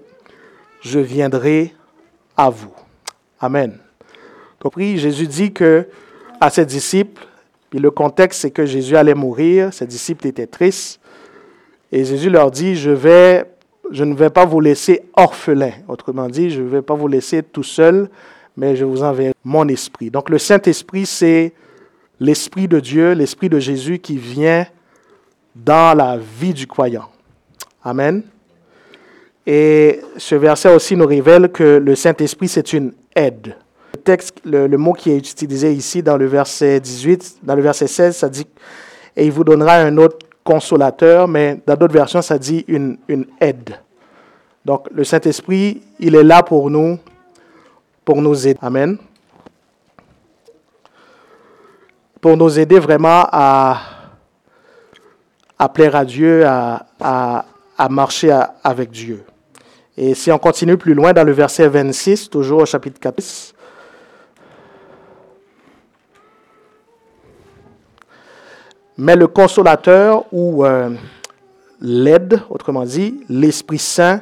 je 0.81 0.99
viendrai 0.99 1.73
à 2.35 2.49
vous. 2.49 2.73
Amen. 3.39 3.77
Compris, 4.59 4.97
Jésus 4.97 5.27
dit 5.27 5.53
que 5.53 5.87
à 6.41 6.49
ses 6.49 6.65
disciples, 6.65 7.25
puis 7.69 7.79
le 7.79 7.91
contexte 7.91 8.41
c'est 8.41 8.51
que 8.51 8.65
Jésus 8.65 8.97
allait 8.97 9.13
mourir, 9.13 9.73
ses 9.73 9.87
disciples 9.87 10.27
étaient 10.27 10.47
tristes, 10.47 10.99
et 11.91 12.03
Jésus 12.03 12.29
leur 12.29 12.51
dit, 12.51 12.75
je 12.75 12.91
vais, 12.91 13.45
je 13.91 14.03
ne 14.03 14.13
vais 14.13 14.29
pas 14.29 14.45
vous 14.45 14.59
laisser 14.59 15.03
orphelin. 15.15 15.71
Autrement 15.87 16.27
dit, 16.27 16.51
je 16.51 16.61
ne 16.61 16.67
vais 16.67 16.81
pas 16.81 16.93
vous 16.93 17.07
laisser 17.07 17.41
tout 17.43 17.63
seul, 17.63 18.09
mais 18.55 18.75
je 18.75 18.85
vous 18.85 19.03
enverrai 19.03 19.33
mon 19.43 19.67
esprit. 19.69 20.11
Donc 20.11 20.29
le 20.29 20.37
Saint-Esprit, 20.37 21.05
c'est 21.05 21.53
l'Esprit 22.19 22.67
de 22.67 22.79
Dieu, 22.79 23.13
l'Esprit 23.13 23.49
de 23.49 23.59
Jésus 23.59 23.99
qui 23.99 24.17
vient 24.17 24.65
dans 25.55 25.97
la 25.97 26.17
vie 26.17 26.53
du 26.53 26.67
croyant. 26.67 27.09
Amen. 27.83 28.23
Et 29.45 30.01
ce 30.17 30.35
verset 30.35 30.73
aussi 30.73 30.95
nous 30.95 31.07
révèle 31.07 31.51
que 31.51 31.77
le 31.77 31.95
Saint-Esprit, 31.95 32.47
c'est 32.47 32.73
une 32.73 32.93
aide. 33.15 33.55
Le 33.93 34.01
texte 34.01 34.35
le, 34.45 34.67
mot 34.77 34.93
qui 34.93 35.11
est 35.11 35.17
utilisé 35.17 35.73
ici 35.73 36.03
dans 36.03 36.17
le 36.17 36.27
verset 36.27 36.79
18, 36.79 37.39
dans 37.43 37.55
le 37.55 37.61
verset 37.61 37.87
16, 37.87 38.15
ça 38.15 38.29
dit 38.29 38.45
et 39.15 39.25
il 39.25 39.31
vous 39.31 39.43
donnera 39.43 39.75
un 39.75 39.97
autre 39.97 40.17
consolateur, 40.43 41.27
mais 41.27 41.59
dans 41.65 41.75
d'autres 41.75 41.93
versions, 41.93 42.21
ça 42.21 42.37
dit 42.37 42.63
une, 42.67 42.97
une 43.07 43.25
aide. 43.41 43.75
Donc, 44.63 44.87
le 44.91 45.03
Saint-Esprit, 45.03 45.81
il 45.99 46.15
est 46.15 46.23
là 46.23 46.43
pour 46.43 46.69
nous, 46.69 46.97
pour 48.05 48.21
nous 48.21 48.47
aider. 48.47 48.59
Amen. 48.61 48.97
Pour 52.21 52.35
nous 52.35 52.59
aider 52.59 52.79
vraiment 52.79 53.25
à, 53.31 53.81
à 55.57 55.69
plaire 55.69 55.95
à 55.95 56.05
Dieu, 56.05 56.45
à, 56.45 56.85
à, 56.99 57.89
marcher 57.89 58.37
avec 58.63 58.91
Dieu. 58.91 59.23
Et 59.95 60.13
si 60.13 60.31
on 60.31 60.37
continue 60.37 60.77
plus 60.77 60.93
loin 60.93 61.13
dans 61.13 61.23
le 61.23 61.31
verset 61.31 61.67
26, 61.67 62.29
toujours 62.29 62.61
au 62.61 62.65
chapitre 62.65 62.99
4, 62.99 63.53
Mais 69.01 69.15
le 69.15 69.27
consolateur 69.27 70.25
ou 70.33 70.65
euh, 70.65 70.89
l'aide, 71.79 72.41
autrement 72.49 72.83
dit, 72.83 73.23
l'Esprit 73.29 73.79
Saint 73.79 74.21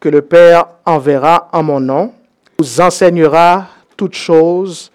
que 0.00 0.08
le 0.08 0.20
Père 0.20 0.66
enverra 0.84 1.48
en 1.52 1.62
mon 1.62 1.78
nom, 1.78 2.12
vous 2.58 2.80
enseignera 2.80 3.68
toutes 3.96 4.16
choses 4.16 4.90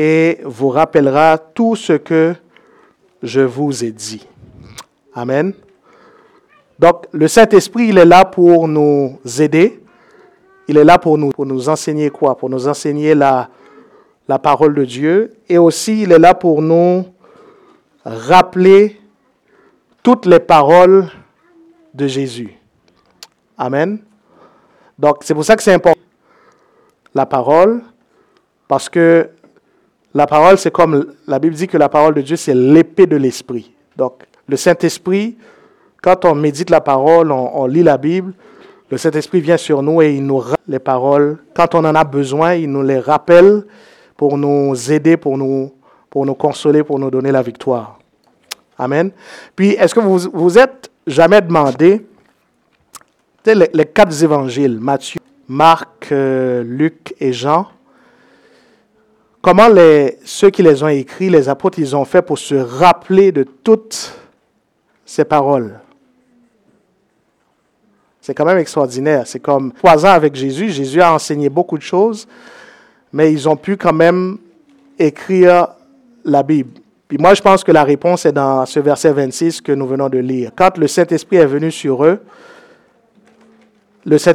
et 0.00 0.38
vous 0.44 0.68
rappellera 0.68 1.36
tout 1.38 1.74
ce 1.74 1.94
que 1.94 2.36
je 3.20 3.40
vous 3.40 3.82
ai 3.82 3.90
dit. 3.90 4.24
Amen. 5.12 5.52
Donc, 6.78 7.06
le 7.10 7.26
Saint-Esprit, 7.26 7.88
il 7.88 7.98
est 7.98 8.04
là 8.04 8.24
pour 8.24 8.68
nous 8.68 9.18
aider. 9.40 9.82
Il 10.68 10.76
est 10.76 10.84
là 10.84 10.98
pour 11.00 11.18
nous, 11.18 11.30
pour 11.30 11.46
nous 11.46 11.68
enseigner 11.68 12.10
quoi? 12.10 12.36
Pour 12.36 12.48
nous 12.48 12.68
enseigner 12.68 13.16
la, 13.16 13.48
la 14.28 14.38
parole 14.38 14.72
de 14.72 14.84
Dieu. 14.84 15.32
Et 15.48 15.58
aussi, 15.58 16.02
il 16.02 16.12
est 16.12 16.18
là 16.20 16.32
pour 16.32 16.62
nous 16.62 17.04
rappeler 18.04 19.00
toutes 20.04 20.26
les 20.26 20.38
paroles 20.38 21.10
de 21.92 22.06
Jésus. 22.06 22.56
Amen. 23.56 23.98
Donc, 24.96 25.24
c'est 25.24 25.34
pour 25.34 25.44
ça 25.44 25.56
que 25.56 25.62
c'est 25.64 25.74
important, 25.74 25.98
la 27.12 27.26
parole, 27.26 27.82
parce 28.68 28.88
que 28.88 29.30
la 30.14 30.26
parole, 30.26 30.58
c'est 30.58 30.70
comme 30.70 31.12
la 31.26 31.38
Bible 31.38 31.54
dit 31.54 31.66
que 31.66 31.76
la 31.76 31.88
parole 31.88 32.14
de 32.14 32.22
Dieu, 32.22 32.36
c'est 32.36 32.54
l'épée 32.54 33.06
de 33.06 33.16
l'Esprit. 33.16 33.72
Donc, 33.96 34.22
le 34.48 34.56
Saint-Esprit, 34.56 35.36
quand 36.02 36.24
on 36.24 36.34
médite 36.34 36.70
la 36.70 36.80
parole, 36.80 37.30
on, 37.30 37.66
lit 37.66 37.82
la 37.82 37.98
Bible, 37.98 38.32
le 38.90 38.96
Saint-Esprit 38.96 39.40
vient 39.40 39.58
sur 39.58 39.82
nous 39.82 40.00
et 40.00 40.14
il 40.14 40.24
nous 40.24 40.38
rappelle 40.38 40.56
les 40.66 40.78
paroles. 40.78 41.38
Quand 41.54 41.74
on 41.74 41.84
en 41.84 41.94
a 41.94 42.04
besoin, 42.04 42.54
il 42.54 42.70
nous 42.70 42.82
les 42.82 42.98
rappelle 42.98 43.64
pour 44.16 44.38
nous 44.38 44.74
aider, 44.90 45.16
pour 45.16 45.36
nous, 45.36 45.72
pour 46.08 46.24
nous 46.24 46.34
consoler, 46.34 46.82
pour 46.82 46.98
nous 46.98 47.10
donner 47.10 47.30
la 47.30 47.42
victoire. 47.42 47.98
Amen. 48.78 49.10
Puis, 49.54 49.70
est-ce 49.70 49.94
que 49.94 50.00
vous 50.00 50.30
vous 50.32 50.58
êtes 50.58 50.90
jamais 51.06 51.42
demandé, 51.42 52.06
les, 53.44 53.68
les, 53.72 53.86
quatre 53.86 54.22
évangiles, 54.22 54.78
Matthieu, 54.78 55.20
Marc, 55.48 56.12
euh, 56.12 56.62
Luc 56.62 57.14
et 57.18 57.32
Jean, 57.32 57.66
comment 59.40 59.68
les, 59.68 60.18
ceux 60.24 60.50
qui 60.50 60.62
les 60.62 60.82
ont 60.82 60.88
écrits, 60.88 61.30
les 61.30 61.48
apôtres, 61.48 61.78
ils 61.78 61.94
ont 61.96 62.04
fait 62.04 62.22
pour 62.22 62.38
se 62.38 62.54
rappeler 62.54 63.32
de 63.32 63.42
toutes 63.42 64.12
ces 65.04 65.24
paroles? 65.24 65.80
C'est 68.20 68.34
quand 68.34 68.44
même 68.44 68.58
extraordinaire. 68.58 69.26
C'est 69.26 69.40
comme 69.40 69.72
trois 69.72 70.04
ans 70.04 70.10
avec 70.10 70.34
Jésus. 70.34 70.68
Jésus 70.70 71.00
a 71.00 71.14
enseigné 71.14 71.48
beaucoup 71.48 71.78
de 71.78 71.82
choses, 71.82 72.28
mais 73.12 73.32
ils 73.32 73.48
ont 73.48 73.56
pu 73.56 73.76
quand 73.76 73.94
même 73.94 74.38
écrire 74.98 75.68
la 76.24 76.42
Bible. 76.42 76.78
Puis 77.08 77.16
moi, 77.16 77.32
je 77.32 77.40
pense 77.40 77.64
que 77.64 77.72
la 77.72 77.84
réponse 77.84 78.26
est 78.26 78.32
dans 78.32 78.66
ce 78.66 78.80
verset 78.80 79.12
26 79.12 79.62
que 79.62 79.72
nous 79.72 79.86
venons 79.86 80.10
de 80.10 80.18
lire. 80.18 80.50
Quand 80.54 80.76
le 80.76 80.86
Saint-Esprit 80.86 81.36
est 81.36 81.46
venu 81.46 81.70
sur 81.70 82.04
eux, 82.04 82.20
le 84.04 84.18
Saint 84.18 84.34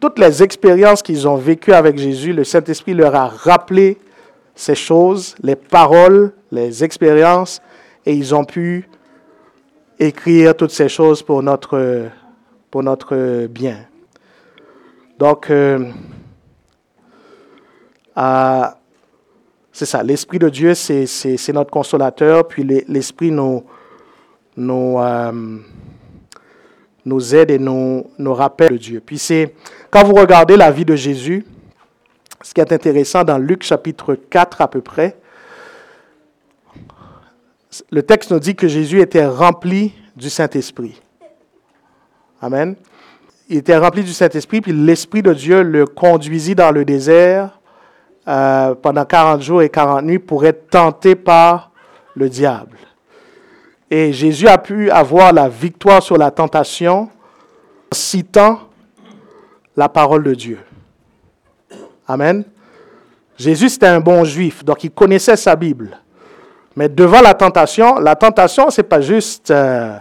toutes 0.00 0.18
les 0.18 0.42
expériences 0.42 1.02
qu'ils 1.02 1.28
ont 1.28 1.36
vécues 1.36 1.72
avec 1.72 1.98
Jésus, 1.98 2.32
le 2.32 2.42
Saint-Esprit 2.42 2.94
leur 2.94 3.14
a 3.14 3.28
rappelé 3.28 3.98
ces 4.60 4.74
choses, 4.74 5.34
les 5.42 5.56
paroles, 5.56 6.32
les 6.52 6.84
expériences, 6.84 7.62
et 8.04 8.12
ils 8.12 8.34
ont 8.34 8.44
pu 8.44 8.86
écrire 9.98 10.54
toutes 10.54 10.70
ces 10.70 10.90
choses 10.90 11.22
pour 11.22 11.42
notre, 11.42 12.10
pour 12.70 12.82
notre 12.82 13.46
bien. 13.46 13.86
Donc, 15.18 15.48
euh, 15.48 15.90
c'est 19.72 19.86
ça, 19.86 20.02
l'Esprit 20.02 20.38
de 20.38 20.50
Dieu, 20.50 20.74
c'est 20.74 21.52
notre 21.54 21.70
consolateur, 21.70 22.46
puis 22.46 22.62
l'Esprit 22.86 23.30
nous, 23.30 23.64
nous, 24.58 24.98
euh, 24.98 25.58
nous 27.06 27.34
aide 27.34 27.50
et 27.50 27.58
nous, 27.58 28.10
nous 28.18 28.34
rappelle 28.34 28.72
de 28.72 28.76
Dieu. 28.76 29.02
Puis 29.04 29.16
c'est, 29.16 29.54
quand 29.90 30.04
vous 30.04 30.14
regardez 30.14 30.58
la 30.58 30.70
vie 30.70 30.84
de 30.84 30.96
Jésus, 30.96 31.46
ce 32.42 32.54
qui 32.54 32.60
est 32.60 32.72
intéressant 32.72 33.24
dans 33.24 33.38
Luc 33.38 33.62
chapitre 33.62 34.14
4 34.14 34.60
à 34.60 34.68
peu 34.68 34.80
près, 34.80 35.16
le 37.90 38.02
texte 38.02 38.32
nous 38.32 38.40
dit 38.40 38.56
que 38.56 38.68
Jésus 38.68 39.00
était 39.00 39.26
rempli 39.26 39.92
du 40.16 40.30
Saint-Esprit. 40.30 41.00
Amen. 42.42 42.74
Il 43.48 43.58
était 43.58 43.76
rempli 43.76 44.02
du 44.02 44.12
Saint-Esprit, 44.12 44.60
puis 44.60 44.72
l'Esprit 44.72 45.22
de 45.22 45.32
Dieu 45.34 45.62
le 45.62 45.86
conduisit 45.86 46.54
dans 46.54 46.70
le 46.70 46.84
désert 46.84 47.58
euh, 48.28 48.74
pendant 48.74 49.04
40 49.04 49.42
jours 49.42 49.62
et 49.62 49.68
40 49.68 50.04
nuits 50.04 50.18
pour 50.18 50.44
être 50.44 50.68
tenté 50.70 51.14
par 51.14 51.70
le 52.14 52.28
diable. 52.28 52.78
Et 53.90 54.12
Jésus 54.12 54.46
a 54.46 54.58
pu 54.58 54.90
avoir 54.90 55.32
la 55.32 55.48
victoire 55.48 56.02
sur 56.02 56.16
la 56.16 56.30
tentation 56.30 57.02
en 57.02 57.08
citant 57.92 58.60
la 59.76 59.88
parole 59.88 60.22
de 60.22 60.34
Dieu. 60.34 60.58
Amen. 62.12 62.44
Jésus, 63.38 63.68
c'était 63.68 63.86
un 63.86 64.00
bon 64.00 64.24
juif, 64.24 64.64
donc 64.64 64.82
il 64.84 64.90
connaissait 64.90 65.36
sa 65.36 65.54
Bible. 65.56 65.96
Mais 66.76 66.88
devant 66.88 67.20
la 67.20 67.34
tentation, 67.34 67.98
la 67.98 68.16
tentation, 68.16 68.70
ce 68.70 68.80
n'est 68.80 68.88
pas 68.88 69.00
juste... 69.00 69.50
Euh, 69.50 69.96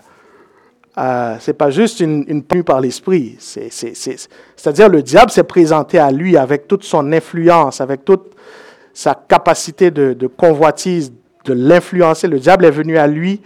euh, 0.97 1.35
c'est 1.39 1.53
pas 1.53 1.69
juste 1.69 1.99
une, 2.01 2.25
une 2.27 2.43
par 2.63 2.81
l'esprit. 2.81 3.37
C'est-à-dire 3.39 4.89
le 4.89 5.01
diable 5.01 5.31
s'est 5.31 5.43
présenté 5.43 5.97
à 5.99 6.11
lui 6.11 6.35
avec 6.35 6.67
toute 6.67 6.83
son 6.83 7.13
influence, 7.13 7.79
avec 7.79 8.03
toute 8.03 8.35
sa 8.93 9.13
capacité 9.13 9.91
de, 9.91 10.13
de 10.13 10.27
convoitise, 10.27 11.13
de 11.45 11.53
l'influencer. 11.53 12.27
Le 12.27 12.39
diable 12.39 12.65
est 12.65 12.71
venu 12.71 12.97
à 12.97 13.07
lui 13.07 13.39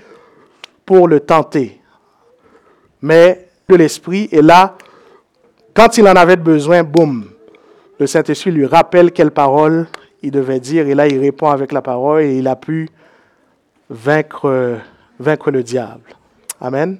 pour 0.86 1.08
le 1.08 1.20
tenter. 1.20 1.80
Mais 3.02 3.50
l'esprit, 3.78 4.30
et 4.32 4.42
là, 4.42 4.78
quand 5.74 5.98
il 5.98 6.08
en 6.08 6.16
avait 6.16 6.36
besoin, 6.36 6.84
boum, 6.84 7.26
le 8.00 8.08
Saint-Esprit 8.08 8.52
lui 8.52 8.66
rappelle 8.66 9.12
quelle 9.12 9.32
parole 9.32 9.88
il 10.22 10.32
devait 10.32 10.60
dire, 10.60 10.88
et 10.88 10.96
là, 10.96 11.08
il 11.08 11.20
répond 11.20 11.50
avec 11.50 11.72
la 11.72 11.82
parole, 11.82 12.22
et 12.24 12.38
il 12.38 12.48
a 12.48 12.56
pu 12.56 12.90
vaincre, 13.90 14.80
le 15.20 15.64
diable. 15.64 16.16
Amen. 16.62 16.98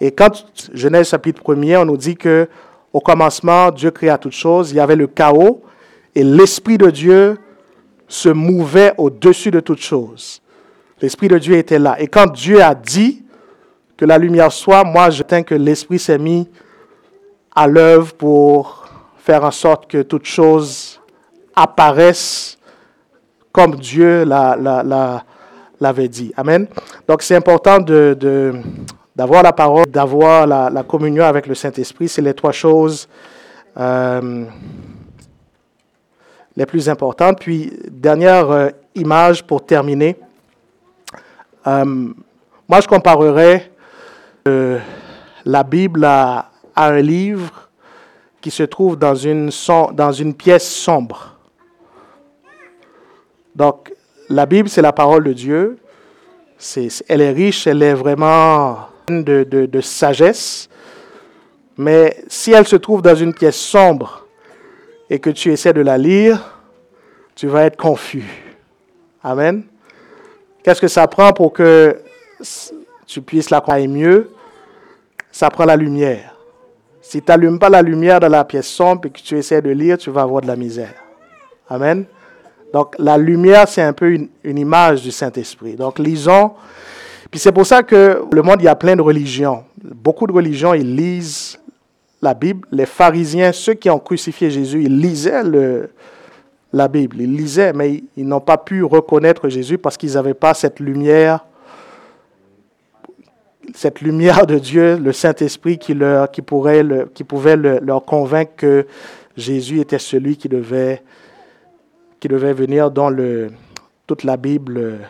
Et 0.00 0.12
quand 0.12 0.46
Genèse 0.74 1.08
chapitre 1.08 1.42
1er, 1.42 1.78
on 1.78 1.84
nous 1.86 1.96
dit 1.96 2.16
que 2.16 2.48
au 2.92 3.00
commencement, 3.00 3.70
Dieu 3.70 3.90
créa 3.90 4.18
toutes 4.18 4.32
choses, 4.32 4.70
il 4.72 4.76
y 4.76 4.80
avait 4.80 4.96
le 4.96 5.06
chaos 5.06 5.62
et 6.14 6.22
l'Esprit 6.22 6.76
de 6.76 6.90
Dieu 6.90 7.38
se 8.06 8.28
mouvait 8.28 8.92
au-dessus 8.98 9.50
de 9.50 9.60
toutes 9.60 9.80
choses. 9.80 10.42
L'Esprit 11.00 11.28
de 11.28 11.38
Dieu 11.38 11.56
était 11.56 11.78
là. 11.78 11.98
Et 11.98 12.06
quand 12.06 12.30
Dieu 12.30 12.62
a 12.62 12.74
dit 12.74 13.24
que 13.96 14.04
la 14.04 14.18
lumière 14.18 14.52
soit, 14.52 14.84
moi 14.84 15.08
je 15.08 15.22
tiens 15.22 15.42
que 15.42 15.54
l'Esprit 15.54 15.98
s'est 15.98 16.18
mis 16.18 16.46
à 17.54 17.66
l'œuvre 17.66 18.12
pour 18.12 18.81
faire 19.22 19.44
en 19.44 19.52
sorte 19.52 19.88
que 19.88 20.02
toutes 20.02 20.24
choses 20.24 21.00
apparaissent 21.54 22.58
comme 23.52 23.76
Dieu 23.76 24.24
l'avait 24.24 26.08
dit. 26.08 26.32
Amen. 26.36 26.66
Donc 27.06 27.22
c'est 27.22 27.36
important 27.36 27.78
d'avoir 29.14 29.44
la 29.44 29.52
parole, 29.52 29.86
d'avoir 29.86 30.46
la, 30.46 30.82
communion 30.82 31.24
avec 31.24 31.46
le 31.46 31.54
Saint-Esprit, 31.54 32.08
c'est 32.08 32.22
les 32.22 32.34
trois 32.34 32.50
choses 32.50 33.08
euh, 33.78 34.44
les 36.56 36.66
plus 36.66 36.88
importantes. 36.88 37.38
Puis, 37.38 37.72
dernière 37.90 38.50
euh, 38.50 38.68
image 38.96 39.44
pour 39.44 39.64
terminer. 39.64 40.16
Euh, 41.66 41.84
moi, 42.68 42.80
je 42.80 42.88
comparerais 42.88 43.70
la 45.44 45.62
Bible 45.62 46.04
à, 46.04 46.50
un 46.74 47.00
livre 47.00 47.61
qui 48.42 48.50
se 48.50 48.64
trouve 48.64 48.98
dans 48.98 49.14
une, 49.14 49.50
dans 49.94 50.12
une 50.12 50.34
pièce 50.34 50.68
sombre. 50.68 51.36
Donc, 53.54 53.94
la 54.28 54.46
Bible, 54.46 54.68
c'est 54.68 54.82
la 54.82 54.92
parole 54.92 55.24
de 55.24 55.32
Dieu. 55.32 55.78
elle 57.08 57.20
est 57.20 57.30
riche, 57.30 57.66
elle 57.66 57.82
est 57.82 57.94
vraiment 57.94 58.88
de, 59.08 59.80
sagesse, 59.80 60.68
mais 61.76 62.22
si 62.28 62.52
elle 62.52 62.66
se 62.66 62.76
trouve 62.76 63.00
dans 63.00 63.14
une 63.14 63.32
pièce 63.32 63.56
sombre 63.56 64.26
et 65.08 65.18
que 65.18 65.30
tu 65.30 65.52
essaies 65.52 65.72
de 65.72 65.80
la 65.80 65.96
lire, 65.96 66.58
tu 67.34 67.46
vas 67.46 67.64
être 67.64 67.76
confus. 67.76 68.24
Amen. 69.22 69.64
Qu'est-ce 70.62 70.80
que 70.80 70.88
ça 70.88 71.06
prend 71.06 71.32
pour 71.32 71.52
que 71.52 72.00
tu 73.06 73.22
puisses 73.22 73.50
la 73.50 73.60
croire 73.60 73.78
mieux? 73.80 74.30
Ça 75.30 75.48
prend 75.48 75.64
la 75.64 75.76
lumière. 75.76 76.31
Si 77.02 77.20
tu 77.20 77.30
n'allumes 77.30 77.58
pas 77.58 77.68
la 77.68 77.82
lumière 77.82 78.20
dans 78.20 78.28
la 78.28 78.44
pièce 78.44 78.68
sombre 78.68 79.06
et 79.06 79.10
que 79.10 79.18
tu 79.18 79.36
essaies 79.36 79.60
de 79.60 79.70
lire, 79.70 79.98
tu 79.98 80.10
vas 80.10 80.22
avoir 80.22 80.40
de 80.40 80.46
la 80.46 80.54
misère. 80.54 80.94
Amen. 81.68 82.04
Donc 82.72 82.94
la 82.98 83.18
lumière, 83.18 83.68
c'est 83.68 83.82
un 83.82 83.92
peu 83.92 84.12
une, 84.12 84.58
image 84.58 85.02
du 85.02 85.10
Saint-Esprit. 85.10 85.74
Donc 85.74 85.98
lisons. 85.98 86.52
Puis 87.30 87.40
c'est 87.40 87.52
pour 87.52 87.66
ça 87.66 87.82
que 87.82 88.22
le 88.30 88.42
monde, 88.42 88.56
il 88.60 88.64
y 88.64 88.68
a 88.68 88.76
plein 88.76 88.94
de 88.94 89.02
religions. 89.02 89.64
Beaucoup 89.82 90.28
de 90.28 90.32
religions, 90.32 90.74
ils 90.74 90.94
lisent 90.94 91.58
la 92.22 92.34
Bible. 92.34 92.68
Les 92.70 92.86
pharisiens, 92.86 93.52
ceux 93.52 93.74
qui 93.74 93.90
ont 93.90 93.98
crucifié 93.98 94.50
Jésus, 94.50 94.84
ils 94.84 94.98
lisaient 94.98 95.42
la 96.72 96.88
Bible. 96.88 97.20
Ils 97.20 97.34
lisaient, 97.34 97.72
mais 97.72 98.04
ils 98.16 98.26
n'ont 98.26 98.40
pas 98.40 98.58
pu 98.58 98.84
reconnaître 98.84 99.48
Jésus 99.48 99.76
parce 99.76 99.96
qu'ils 99.96 100.14
n'avaient 100.14 100.34
pas 100.34 100.54
cette 100.54 100.78
lumière, 100.78 101.44
cette 103.74 104.00
lumière 104.00 104.46
de 104.46 104.58
Dieu, 104.58 104.96
le 104.96 105.12
Saint-Esprit 105.12 105.78
qui, 105.78 105.94
leur, 105.94 106.30
qui, 106.30 106.42
pourrait 106.42 106.84
qui 107.14 107.24
pouvait 107.24 107.56
leur 107.56 108.04
convaincre 108.04 108.52
que 108.56 108.86
Jésus 109.36 109.80
était 109.80 109.98
celui 109.98 110.36
qui 110.36 110.48
devait, 110.48 111.02
qui 112.20 112.28
devait 112.28 112.52
venir 112.52 112.90
dont 112.90 113.08
le, 113.08 113.50
toute 114.06 114.24
la 114.24 114.36
Bible 114.36 115.00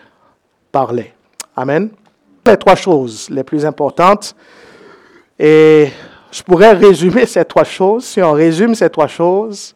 parlait. 0.70 1.12
Amen. 1.56 1.90
Les 2.46 2.56
trois 2.56 2.76
choses 2.76 3.28
les 3.30 3.44
plus 3.44 3.64
importantes. 3.66 4.34
Et 5.38 5.88
je 6.30 6.42
pourrais 6.42 6.72
résumer 6.72 7.26
ces 7.26 7.44
trois 7.44 7.64
choses. 7.64 8.04
Si 8.04 8.22
on 8.22 8.32
résume 8.32 8.74
ces 8.74 8.88
trois 8.88 9.06
choses, 9.06 9.74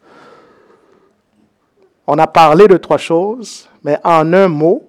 on 2.07 2.18
a 2.18 2.27
parlé 2.27 2.68
de 2.68 2.77
trois 2.77 2.99
choses, 2.99 3.68
mais 3.83 3.99
en 4.05 4.33
un 4.33 4.49
mot, 4.49 4.88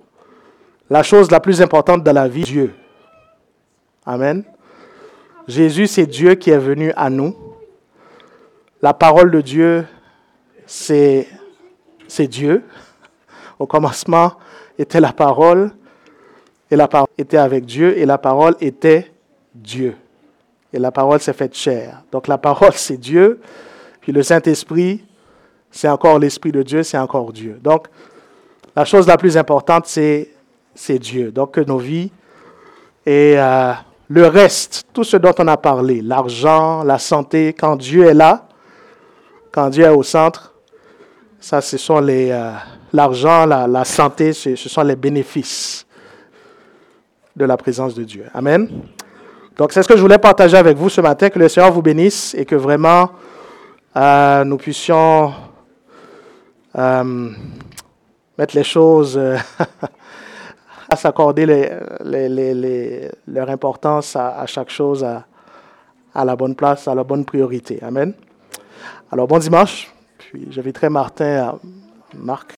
la 0.89 1.03
chose 1.03 1.31
la 1.31 1.39
plus 1.39 1.61
importante 1.61 2.03
de 2.03 2.11
la 2.11 2.27
vie, 2.27 2.43
Dieu. 2.43 2.73
Amen. 4.07 4.45
Jésus, 5.49 5.85
c'est 5.85 6.05
Dieu 6.05 6.35
qui 6.35 6.49
est 6.49 6.57
venu 6.57 6.93
à 6.95 7.09
nous. 7.09 7.35
La 8.81 8.93
parole 8.93 9.29
de 9.31 9.41
Dieu, 9.41 9.85
c'est, 10.65 11.27
Dieu. 12.17 12.63
Au 13.59 13.67
commencement 13.67 14.31
était 14.79 15.01
la 15.01 15.11
parole, 15.11 15.71
et 16.71 16.77
la 16.77 16.87
parole 16.87 17.09
était 17.17 17.37
avec 17.37 17.65
Dieu, 17.65 17.97
et 17.97 18.05
la 18.05 18.17
parole 18.17 18.55
était 18.61 19.11
Dieu. 19.53 19.97
Et 20.71 20.79
la 20.79 20.91
parole 20.91 21.19
s'est 21.19 21.33
faite 21.33 21.53
chair. 21.53 22.01
Donc 22.09 22.29
la 22.29 22.37
parole, 22.37 22.73
c'est 22.75 22.97
Dieu. 22.97 23.41
Puis 23.99 24.13
le 24.13 24.23
Saint-Esprit, 24.23 25.03
c'est 25.69 25.89
encore 25.89 26.17
l'Esprit 26.17 26.53
de 26.53 26.63
Dieu, 26.63 26.81
c'est 26.81 26.97
encore 26.97 27.33
Dieu. 27.33 27.59
Donc, 27.61 27.87
la 28.73 28.85
chose 28.85 29.05
la 29.05 29.17
plus 29.17 29.35
importante, 29.35 29.85
c'est, 29.85 30.29
Dieu. 30.97 31.29
Donc, 31.33 31.55
que 31.55 31.61
nos 31.61 31.77
vies 31.77 32.09
et 33.05 33.35
le 34.09 34.27
reste, 34.27 34.85
tout 34.93 35.03
ce 35.03 35.17
dont 35.17 35.33
on 35.37 35.47
a 35.47 35.57
parlé, 35.57 36.01
l'argent, 36.01 36.83
la 36.83 36.97
santé, 36.97 37.53
quand 37.53 37.75
Dieu 37.75 38.05
est 38.05 38.13
là, 38.13 38.47
quand 39.51 39.69
Dieu 39.69 39.83
est 39.83 39.89
au 39.89 40.03
centre, 40.03 40.53
ça, 41.39 41.61
ce 41.61 41.77
sont 41.77 41.99
les, 41.99 42.31
euh, 42.31 42.51
l'argent, 42.93 43.45
la, 43.45 43.83
santé, 43.85 44.33
ce, 44.33 44.55
sont 44.55 44.83
les 44.83 44.95
bénéfices 44.95 45.85
de 47.35 47.45
la 47.45 47.57
présence 47.57 47.93
de 47.95 48.03
Dieu. 48.03 48.25
Amen. 48.33 48.69
Donc, 49.57 49.71
c'est 49.73 49.83
ce 49.83 49.87
que 49.87 49.97
je 49.97 50.01
voulais 50.01 50.17
partager 50.17 50.57
avec 50.57 50.77
vous 50.77 50.89
ce 50.89 51.01
matin. 51.01 51.29
Que 51.29 51.39
le 51.39 51.49
Seigneur 51.49 51.71
vous 51.71 51.81
bénisse 51.81 52.33
et 52.35 52.45
que 52.45 52.55
vraiment 52.55 53.11
euh, 53.95 54.43
nous 54.43 54.57
puissions 54.57 55.33
euh, 56.77 57.29
mettre 58.37 58.55
les 58.55 58.63
choses 58.63 59.19
à 60.89 60.95
s'accorder 60.95 61.45
leur 63.27 63.49
importance 63.49 64.15
à, 64.15 64.45
chaque 64.45 64.69
chose 64.69 65.03
à, 65.03 65.25
à, 66.13 66.23
la 66.23 66.35
bonne 66.35 66.55
place, 66.55 66.87
à 66.87 66.95
la 66.95 67.03
bonne 67.03 67.25
priorité. 67.25 67.79
Amen. 67.81 68.13
Alors, 69.11 69.27
bon 69.27 69.39
dimanche. 69.39 69.91
Puis, 70.17 70.47
j'inviterai 70.49 70.89
Martin 70.89 71.47
à 71.47 71.55
Marc. 72.15 72.55